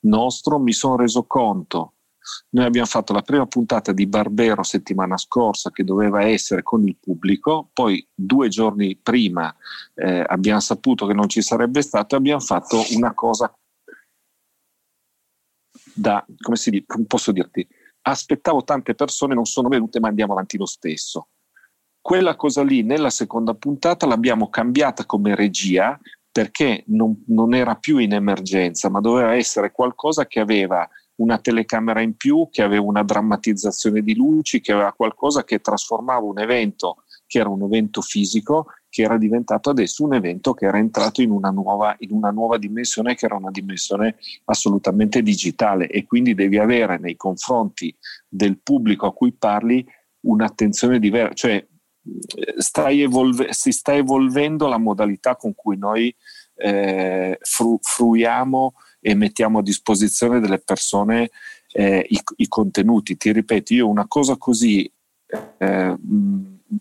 nostro, 0.00 0.58
mi 0.58 0.72
sono 0.72 0.96
reso 0.96 1.24
conto. 1.24 1.94
Noi 2.50 2.64
abbiamo 2.64 2.86
fatto 2.86 3.12
la 3.12 3.22
prima 3.22 3.46
puntata 3.46 3.92
di 3.92 4.06
Barbero 4.06 4.62
settimana 4.62 5.16
scorsa 5.16 5.70
che 5.70 5.84
doveva 5.84 6.22
essere 6.22 6.62
con 6.62 6.86
il 6.86 6.96
pubblico, 6.98 7.70
poi 7.72 8.06
due 8.14 8.48
giorni 8.48 8.96
prima 8.96 9.54
eh, 9.94 10.24
abbiamo 10.26 10.60
saputo 10.60 11.06
che 11.06 11.14
non 11.14 11.28
ci 11.28 11.42
sarebbe 11.42 11.82
stato 11.82 12.14
e 12.14 12.18
abbiamo 12.18 12.40
fatto 12.40 12.82
una 12.92 13.14
cosa 13.14 13.52
da, 15.94 16.24
come 16.40 16.56
si 16.56 16.70
dice, 16.70 16.86
posso 17.06 17.32
dirti, 17.32 17.66
aspettavo 18.02 18.64
tante 18.64 18.94
persone, 18.94 19.34
non 19.34 19.44
sono 19.44 19.68
venute, 19.68 20.00
ma 20.00 20.08
andiamo 20.08 20.32
avanti 20.32 20.56
lo 20.56 20.66
stesso. 20.66 21.28
Quella 22.00 22.34
cosa 22.34 22.62
lì 22.62 22.82
nella 22.82 23.10
seconda 23.10 23.54
puntata 23.54 24.06
l'abbiamo 24.06 24.48
cambiata 24.48 25.06
come 25.06 25.34
regia 25.36 25.98
perché 26.32 26.82
non, 26.86 27.22
non 27.28 27.54
era 27.54 27.76
più 27.76 27.98
in 27.98 28.14
emergenza, 28.14 28.88
ma 28.88 29.00
doveva 29.00 29.34
essere 29.34 29.70
qualcosa 29.70 30.26
che 30.26 30.40
aveva 30.40 30.88
una 31.16 31.38
telecamera 31.38 32.00
in 32.00 32.16
più, 32.16 32.48
che 32.50 32.62
aveva 32.62 32.84
una 32.84 33.02
drammatizzazione 33.02 34.02
di 34.02 34.14
luci, 34.14 34.60
che 34.60 34.72
aveva 34.72 34.92
qualcosa 34.92 35.44
che 35.44 35.60
trasformava 35.60 36.24
un 36.24 36.38
evento 36.38 37.04
che 37.32 37.38
era 37.38 37.48
un 37.48 37.62
evento 37.62 38.02
fisico 38.02 38.66
che 38.90 39.00
era 39.04 39.16
diventato 39.16 39.70
adesso 39.70 40.04
un 40.04 40.12
evento 40.12 40.52
che 40.52 40.66
era 40.66 40.76
entrato 40.76 41.22
in 41.22 41.30
una 41.30 41.48
nuova, 41.48 41.96
in 42.00 42.12
una 42.12 42.30
nuova 42.30 42.58
dimensione 42.58 43.14
che 43.14 43.24
era 43.24 43.36
una 43.36 43.50
dimensione 43.50 44.16
assolutamente 44.44 45.22
digitale. 45.22 45.88
E 45.88 46.04
quindi 46.04 46.34
devi 46.34 46.58
avere 46.58 46.98
nei 46.98 47.16
confronti 47.16 47.96
del 48.28 48.58
pubblico 48.58 49.06
a 49.06 49.14
cui 49.14 49.32
parli 49.32 49.82
un'attenzione 50.26 50.98
diversa, 50.98 51.32
cioè 51.32 51.66
evolve, 52.90 53.54
si 53.54 53.72
sta 53.72 53.94
evolvendo 53.94 54.66
la 54.66 54.76
modalità 54.76 55.36
con 55.36 55.54
cui 55.54 55.78
noi 55.78 56.14
eh, 56.56 57.38
fru, 57.40 57.78
fruiamo 57.80 58.74
e 59.04 59.14
mettiamo 59.14 59.58
a 59.58 59.62
disposizione 59.62 60.40
delle 60.40 60.60
persone 60.60 61.30
eh, 61.72 62.06
i, 62.08 62.20
i, 62.36 62.48
contenuti. 62.48 63.16
Ti 63.16 63.32
ripeto, 63.32 63.74
io 63.74 63.88
una 63.88 64.06
cosa 64.06 64.36
così 64.36 64.90
eh, 65.58 65.96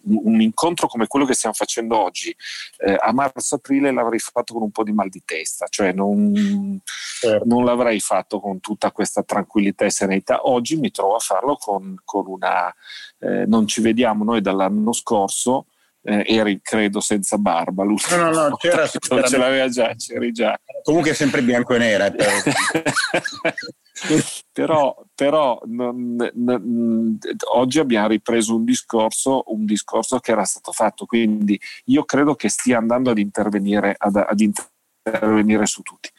un 0.03 0.39
incontro 0.39 0.87
come 0.87 1.07
quello 1.07 1.25
che 1.25 1.33
stiamo 1.33 1.55
facendo 1.55 1.97
oggi 1.97 2.33
eh, 2.77 2.95
a 2.97 3.11
marzo-aprile 3.11 3.91
l'avrei 3.91 4.19
fatto 4.19 4.53
con 4.53 4.63
un 4.63 4.71
po' 4.71 4.83
di 4.83 4.93
mal 4.93 5.09
di 5.09 5.21
testa, 5.25 5.67
cioè 5.67 5.91
non, 5.91 6.79
certo. 7.19 7.45
non, 7.45 7.65
l'avrei 7.65 7.99
fatto 7.99 8.39
con 8.39 8.59
tutta 8.59 8.91
questa 8.91 9.23
tranquillità 9.23 9.85
e 9.85 9.89
serenità. 9.89 10.47
Oggi 10.47 10.77
mi 10.77 10.91
trovo 10.91 11.15
a 11.15 11.19
farlo 11.19 11.55
con, 11.55 11.95
con 12.03 12.27
una... 12.27 12.73
Eh, 13.19 13.45
non 13.45 13.67
ci 13.67 13.81
vediamo 13.81 14.23
noi 14.23 14.41
dall'anno 14.41 14.93
scorso, 14.93 15.67
eh, 16.03 16.23
eri 16.27 16.59
credo 16.61 16.99
senza 16.99 17.37
barba 17.37 17.83
no 17.83 17.95
no 18.09 18.31
no 18.31 18.55
c'era 18.55 18.89
non 19.09 19.23
ce 19.23 19.37
l'aveva 19.37 19.69
già 19.69 19.93
c'eri 19.95 20.31
già. 20.31 20.59
Comunque 20.83 21.13
sempre 21.13 21.43
bianco 21.43 21.75
e 21.75 21.77
nera 21.77 22.07
eh, 22.07 22.11
però, 22.11 22.31
però, 24.51 25.03
però 25.13 25.61
non, 25.65 26.31
non, 26.33 27.17
oggi 27.53 27.79
abbiamo 27.79 28.07
ripreso 28.07 28.55
un 28.55 28.65
discorso 28.65 29.43
un 29.47 29.65
discorso 29.65 30.19
che 30.19 30.31
era 30.31 30.43
stato 30.43 30.71
fatto 30.71 31.05
quindi 31.05 31.59
io 31.85 32.03
credo 32.03 32.35
che 32.35 32.49
stia 32.49 32.77
andando 32.77 33.11
ad 33.11 33.19
intervenire 33.19 33.95
ad, 33.97 34.15
ad 34.15 34.39
intervenire 34.39 35.65
su 35.65 35.81
tutti. 35.81 36.09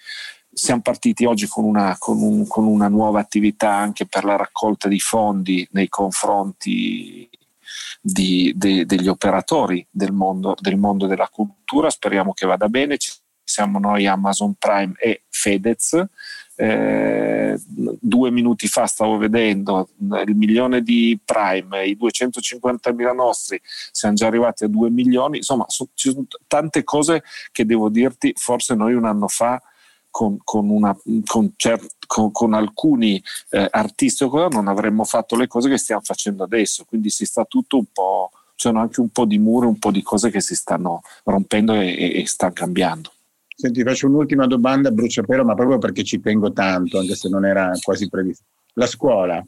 Siamo 0.54 0.82
partiti 0.82 1.24
oggi 1.24 1.46
con 1.46 1.64
una, 1.64 1.96
con, 1.98 2.20
un, 2.20 2.46
con 2.46 2.66
una 2.66 2.88
nuova 2.88 3.20
attività 3.20 3.72
anche 3.72 4.06
per 4.06 4.24
la 4.24 4.36
raccolta 4.36 4.86
di 4.86 5.00
fondi 5.00 5.66
nei 5.72 5.88
confronti 5.88 7.26
di, 8.00 8.52
de, 8.56 8.84
degli 8.86 9.08
operatori 9.08 9.86
del 9.90 10.12
mondo, 10.12 10.54
del 10.58 10.76
mondo 10.76 11.06
della 11.06 11.28
cultura. 11.28 11.90
Speriamo 11.90 12.32
che 12.32 12.46
vada 12.46 12.68
bene. 12.68 12.98
Ci 12.98 13.12
siamo 13.44 13.78
noi 13.78 14.06
Amazon 14.06 14.54
Prime 14.54 14.94
e 14.98 15.24
Fedez. 15.28 16.04
Eh, 16.54 17.58
due 17.66 18.30
minuti 18.30 18.68
fa 18.68 18.86
stavo 18.86 19.16
vedendo 19.16 19.88
il 19.98 20.36
milione 20.36 20.82
di 20.82 21.18
Prime, 21.24 21.86
i 21.86 21.96
250 21.96 22.92
mila 22.92 23.12
nostri, 23.12 23.60
siamo 23.90 24.14
già 24.14 24.26
arrivati 24.26 24.64
a 24.64 24.68
2 24.68 24.90
milioni. 24.90 25.38
Insomma, 25.38 25.64
so, 25.68 25.88
ci 25.94 26.10
sono 26.10 26.26
tante 26.46 26.84
cose 26.84 27.22
che 27.50 27.64
devo 27.64 27.88
dirti, 27.88 28.32
forse 28.36 28.74
noi 28.74 28.94
un 28.94 29.06
anno 29.06 29.28
fa 29.28 29.60
con, 30.12 30.36
con, 30.44 30.68
una, 30.68 30.94
con, 31.24 31.54
cert, 31.56 31.96
con 32.06 32.52
alcuni 32.52 33.20
eh, 33.48 33.66
artisti 33.70 34.28
non 34.28 34.68
avremmo 34.68 35.04
fatto 35.04 35.36
le 35.36 35.46
cose 35.46 35.70
che 35.70 35.78
stiamo 35.78 36.02
facendo 36.02 36.44
adesso, 36.44 36.84
quindi 36.84 37.08
si 37.08 37.24
sta 37.24 37.46
tutto 37.46 37.78
un 37.78 37.86
po', 37.90 38.30
sono 38.54 38.80
anche 38.80 39.00
un 39.00 39.08
po' 39.08 39.24
di 39.24 39.38
muro, 39.38 39.66
un 39.66 39.78
po' 39.78 39.90
di 39.90 40.02
cose 40.02 40.30
che 40.30 40.40
si 40.40 40.54
stanno 40.54 41.00
rompendo 41.24 41.72
e, 41.72 41.96
e, 41.98 42.20
e 42.20 42.26
stanno 42.26 42.52
cambiando. 42.52 43.10
Senti, 43.56 43.82
faccio 43.82 44.06
un'ultima 44.06 44.46
domanda 44.46 44.90
a 44.90 44.92
bruciapelo, 44.92 45.44
ma 45.44 45.54
proprio 45.54 45.78
perché 45.78 46.04
ci 46.04 46.20
tengo 46.20 46.52
tanto, 46.52 46.98
anche 46.98 47.14
se 47.14 47.30
non 47.30 47.46
era 47.46 47.72
quasi 47.80 48.08
previsto. 48.08 48.44
La 48.74 48.86
scuola, 48.86 49.42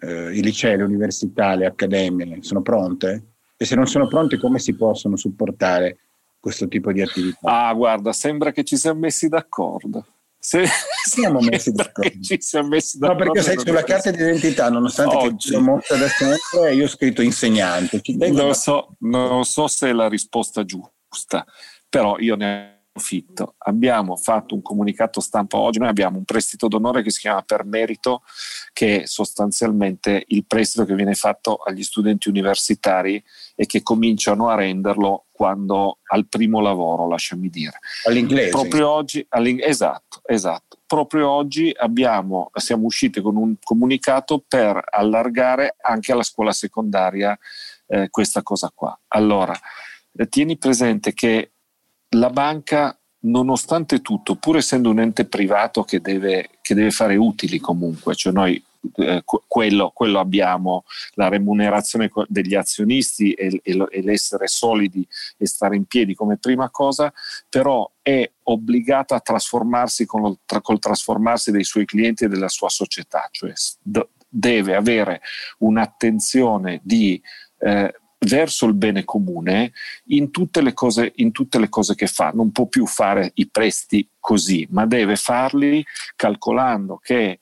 eh, 0.00 0.36
i 0.36 0.42
licei, 0.42 0.76
le 0.76 0.82
università, 0.82 1.54
le 1.54 1.66
accademie, 1.66 2.38
sono 2.42 2.60
pronte? 2.60 3.22
E 3.56 3.64
se 3.64 3.74
non 3.74 3.86
sono 3.86 4.06
pronte, 4.06 4.38
come 4.38 4.58
si 4.58 4.74
possono 4.74 5.16
supportare 5.16 5.98
questo 6.42 6.66
tipo 6.66 6.90
di 6.92 7.00
attività? 7.00 7.68
Ah, 7.68 7.72
guarda, 7.72 8.12
sembra 8.12 8.50
che 8.50 8.64
ci 8.64 8.76
siamo 8.76 8.98
messi 8.98 9.28
d'accordo. 9.28 10.04
Se, 10.36 10.64
siamo 11.08 11.38
messi 11.40 11.70
d'accordo. 11.70 12.20
Ci 12.20 12.40
siamo 12.40 12.66
messi 12.66 12.98
d'accordo. 12.98 13.24
No, 13.24 13.30
perché 13.30 13.48
sai, 13.48 13.64
sulla 13.64 13.84
carta 13.84 14.10
d'identità, 14.10 14.68
nonostante 14.68 15.14
Oggi. 15.14 15.50
che 15.50 15.58
mostra 15.58 15.96
da 15.96 16.08
sempre, 16.08 16.74
io 16.74 16.84
ho 16.84 16.88
scritto 16.88 17.22
insegnante. 17.22 18.02
Non 18.32 18.54
so, 18.54 18.96
non 18.98 19.44
so 19.44 19.68
se 19.68 19.90
è 19.90 19.92
la 19.92 20.08
risposta 20.08 20.64
giusta, 20.64 21.46
però 21.88 22.18
io 22.18 22.34
ne 22.34 22.71
approfitto. 22.92 23.54
Abbiamo 23.58 24.16
fatto 24.16 24.54
un 24.54 24.62
comunicato 24.62 25.20
stampa 25.20 25.56
oggi, 25.56 25.78
noi 25.78 25.88
abbiamo 25.88 26.18
un 26.18 26.24
prestito 26.24 26.68
d'onore 26.68 27.02
che 27.02 27.10
si 27.10 27.20
chiama 27.20 27.42
Per 27.42 27.64
Merito, 27.64 28.22
che 28.72 29.02
è 29.02 29.06
sostanzialmente 29.06 30.24
il 30.28 30.44
prestito 30.46 30.84
che 30.84 30.94
viene 30.94 31.14
fatto 31.14 31.56
agli 31.56 31.82
studenti 31.82 32.28
universitari 32.28 33.22
e 33.54 33.66
che 33.66 33.82
cominciano 33.82 34.48
a 34.48 34.54
renderlo 34.54 35.26
quando 35.32 35.98
al 36.04 36.28
primo 36.28 36.60
lavoro, 36.60 37.08
lasciami 37.08 37.48
dire. 37.48 37.78
All'inglese. 38.04 38.50
Proprio 38.50 38.90
oggi, 38.90 39.26
esatto, 39.30 40.20
esatto. 40.26 40.78
Proprio 40.86 41.30
oggi 41.30 41.72
abbiamo, 41.74 42.50
siamo 42.54 42.84
usciti 42.84 43.22
con 43.22 43.36
un 43.36 43.56
comunicato 43.62 44.44
per 44.46 44.80
allargare 44.90 45.76
anche 45.80 46.12
alla 46.12 46.22
scuola 46.22 46.52
secondaria 46.52 47.36
eh, 47.86 48.08
questa 48.10 48.42
cosa 48.42 48.70
qua. 48.74 48.96
Allora, 49.08 49.58
eh, 50.14 50.28
tieni 50.28 50.58
presente 50.58 51.14
che 51.14 51.51
la 52.12 52.30
banca, 52.30 52.96
nonostante 53.20 54.00
tutto, 54.00 54.36
pur 54.36 54.56
essendo 54.56 54.90
un 54.90 55.00
ente 55.00 55.24
privato 55.24 55.82
che 55.82 56.00
deve, 56.00 56.50
che 56.60 56.74
deve 56.74 56.90
fare 56.90 57.16
utili 57.16 57.58
comunque, 57.58 58.14
cioè 58.14 58.32
noi 58.32 58.62
eh, 58.96 59.22
quello, 59.46 59.92
quello, 59.94 60.18
abbiamo, 60.18 60.84
la 61.14 61.28
remunerazione 61.28 62.10
degli 62.26 62.54
azionisti 62.54 63.32
e, 63.32 63.60
e, 63.62 63.86
e, 63.90 64.02
l'essere 64.02 64.48
solidi 64.48 65.06
e 65.36 65.46
stare 65.46 65.76
in 65.76 65.84
piedi 65.84 66.14
come 66.14 66.36
prima 66.36 66.68
cosa, 66.70 67.12
però 67.48 67.88
è 68.02 68.28
obbligata 68.44 69.14
a 69.14 69.20
trasformarsi 69.20 70.04
con, 70.04 70.36
tra, 70.44 70.60
col 70.60 70.80
trasformarsi 70.80 71.52
dei 71.52 71.64
suoi 71.64 71.84
clienti 71.84 72.24
e 72.24 72.28
della 72.28 72.48
sua 72.48 72.68
società, 72.68 73.28
cioè 73.30 73.52
d- 73.80 74.06
deve 74.28 74.74
avere 74.74 75.20
un'attenzione 75.58 76.80
di 76.82 77.22
eh, 77.60 77.94
verso 78.26 78.66
il 78.66 78.74
bene 78.74 79.04
comune 79.04 79.72
in 80.06 80.30
tutte, 80.30 80.60
le 80.60 80.72
cose, 80.72 81.12
in 81.16 81.32
tutte 81.32 81.58
le 81.58 81.68
cose 81.68 81.94
che 81.94 82.06
fa. 82.06 82.30
Non 82.34 82.52
può 82.52 82.66
più 82.66 82.86
fare 82.86 83.32
i 83.34 83.48
presti 83.48 84.08
così, 84.18 84.66
ma 84.70 84.86
deve 84.86 85.16
farli 85.16 85.84
calcolando 86.16 86.98
che 87.02 87.40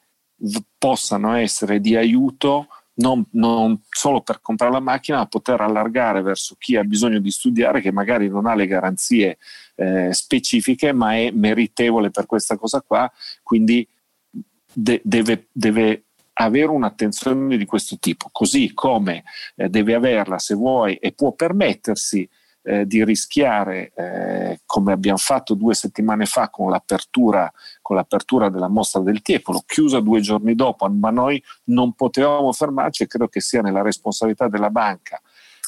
possano 0.79 1.35
essere 1.35 1.81
di 1.81 1.97
aiuto 1.97 2.69
non, 2.95 3.25
non, 3.33 3.81
solo 3.88 4.21
per 4.21 4.40
comprare 4.40 4.73
la 4.73 4.81
macchina, 4.81 5.19
ma 5.19 5.27
poter 5.27 5.61
allargare 5.61 6.23
verso 6.23 6.57
chi 6.59 6.77
ha 6.77 6.85
bisogno 6.85 7.19
di 7.19 7.31
studiare, 7.31 7.81
che 7.81 7.93
magari 7.93 8.29
non 8.29 8.47
ha 8.47 8.55
le 8.55 8.66
garanzie 8.66 9.38
eh, 9.77 10.12
specifiche, 10.12 10.93
ma 10.93 11.16
è 11.16 11.31
meritevole 11.31 12.11
per 12.11 12.27
questa 12.27 12.57
cosa 12.57 12.83
qua, 12.83 13.11
quindi 13.43 13.87
de- 14.73 15.01
deve, 15.03 15.49
deve 15.53 16.05
avere 16.44 16.68
un'attenzione 16.68 17.57
di 17.57 17.66
questo 17.66 17.96
tipo, 17.98 18.29
così 18.33 18.72
come 18.74 19.24
eh, 19.57 19.68
deve 19.68 19.94
averla 19.94 20.38
se 20.38 20.55
vuoi 20.55 20.96
e 20.96 21.12
può 21.12 21.33
permettersi 21.33 22.29
eh, 22.62 22.87
di 22.87 23.05
rischiare, 23.05 23.92
eh, 23.94 24.61
come 24.66 24.92
abbiamo 24.92 25.18
fatto 25.18 25.55
due 25.55 25.74
settimane 25.74 26.26
fa 26.26 26.50
con 26.50 26.70
l'apertura, 26.70 27.50
con 27.81 27.96
l'apertura 27.96 28.48
della 28.48 28.68
mostra 28.68 29.00
del 29.00 29.22
Tiepolo, 29.22 29.62
chiusa 29.66 30.00
due 30.00 30.20
giorni 30.20 30.55
dopo, 30.55 30.88
ma 30.88 31.11
noi 31.11 31.42
non 31.64 31.94
potevamo 31.94 32.53
fermarci 32.53 33.03
e 33.03 33.07
credo 33.07 33.29
che 33.29 33.40
sia 33.40 33.62
nella 33.62 33.83
responsabilità 33.83 34.48
della 34.48 34.70
banca, 34.70 35.20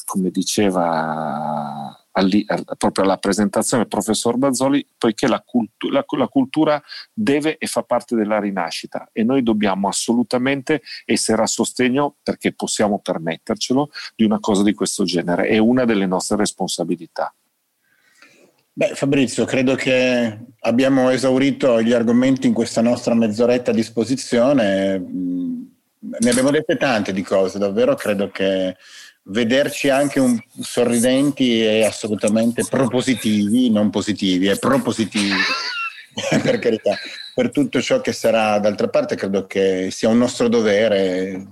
come 0.05 0.29
diceva 0.29 1.97
alli, 2.13 2.45
proprio 2.77 3.03
alla 3.03 3.17
presentazione 3.17 3.83
del 3.83 3.91
professor 3.91 4.37
Bazzoli, 4.37 4.85
poiché 4.97 5.27
la, 5.27 5.41
cultu- 5.45 5.91
la, 5.91 6.03
la, 6.17 6.27
cultura 6.27 6.81
deve 7.13 7.57
e 7.57 7.67
fa 7.67 7.83
parte 7.83 8.15
della 8.15 8.39
rinascita 8.39 9.09
e 9.11 9.23
noi 9.23 9.43
dobbiamo 9.43 9.87
assolutamente 9.87 10.81
essere 11.05 11.41
a 11.41 11.47
sostegno, 11.47 12.15
perché 12.21 12.53
possiamo 12.53 12.99
permettercelo, 12.99 13.89
di 14.15 14.23
una 14.23 14.39
cosa 14.39 14.63
di 14.63 14.73
questo 14.73 15.03
genere. 15.03 15.47
È 15.47 15.57
una 15.57 15.85
delle 15.85 16.05
nostre 16.05 16.37
responsabilità. 16.37 17.33
Beh, 18.75 18.95
Fabrizio, 18.95 19.45
credo 19.45 19.75
che 19.75 20.45
abbiamo 20.61 21.09
esaurito 21.09 21.79
gli 21.81 21.93
argomenti 21.93 22.47
in 22.47 22.53
questa 22.53 22.81
nostra 22.81 23.13
mezz'oretta 23.13 23.69
a 23.69 23.73
disposizione. 23.73 24.97
Mm, 24.97 25.63
ne 25.99 26.29
abbiamo 26.29 26.49
dette 26.49 26.75
tante 26.77 27.13
di 27.13 27.21
cose, 27.21 27.59
davvero 27.59 27.93
credo 27.95 28.29
che 28.29 28.75
vederci 29.23 29.89
anche 29.89 30.19
un, 30.19 30.37
sorridenti 30.59 31.63
e 31.63 31.85
assolutamente 31.85 32.65
propositivi, 32.69 33.69
non 33.69 33.89
positivi, 33.89 34.47
è 34.47 34.57
propositivi, 34.59 35.35
per 36.41 36.59
carità, 36.59 36.95
per 37.33 37.51
tutto 37.51 37.81
ciò 37.81 38.01
che 38.01 38.13
sarà. 38.13 38.59
D'altra 38.59 38.89
parte 38.89 39.15
credo 39.15 39.45
che 39.45 39.89
sia 39.91 40.09
un 40.09 40.17
nostro 40.17 40.47
dovere, 40.47 41.47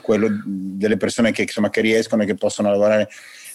quello 0.00 0.28
delle 0.44 0.96
persone 0.96 1.32
che, 1.32 1.42
insomma, 1.42 1.70
che 1.70 1.80
riescono 1.80 2.22
e 2.22 2.26
che 2.26 2.34
possono 2.34 2.70
lavorare 2.70 3.08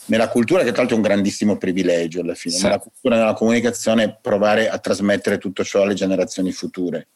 nella 0.06 0.30
cultura, 0.30 0.64
che 0.64 0.70
tra 0.72 0.78
l'altro 0.80 0.96
è 0.96 1.00
un 1.00 1.06
grandissimo 1.06 1.58
privilegio 1.58 2.22
alla 2.22 2.36
fine, 2.36 2.56
sì. 2.56 2.64
nella 2.64 2.80
cultura 2.80 3.16
e 3.16 3.20
nella 3.20 3.34
comunicazione, 3.34 4.18
provare 4.20 4.70
a 4.70 4.80
trasmettere 4.80 5.38
tutto 5.38 5.64
ciò 5.64 5.84
alle 5.84 5.94
generazioni 5.94 6.52
future. 6.52 7.08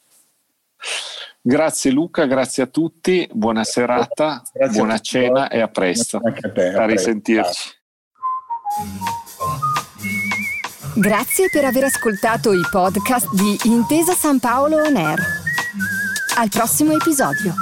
Grazie 1.45 1.91
Luca, 1.91 2.25
grazie 2.25 2.63
a 2.63 2.67
tutti, 2.67 3.27
buona 3.29 3.65
serata, 3.65 4.41
grazie 4.53 4.77
buona 4.77 4.97
cena 4.99 5.49
e 5.49 5.59
a 5.59 5.67
presto. 5.67 6.21
A, 6.23 6.31
te, 6.31 6.67
a, 6.69 6.83
a 6.83 6.85
risentirci. 6.85 7.69
Grazie 10.95 11.49
per 11.51 11.65
aver 11.65 11.83
ascoltato 11.83 12.53
i 12.53 12.61
podcast 12.71 13.27
di 13.33 13.57
Intesa 13.65 14.13
San 14.13 14.39
Paolo 14.39 14.77
On 14.77 14.95
Air. 14.95 15.19
Al 16.37 16.47
prossimo 16.47 16.93
episodio. 16.93 17.53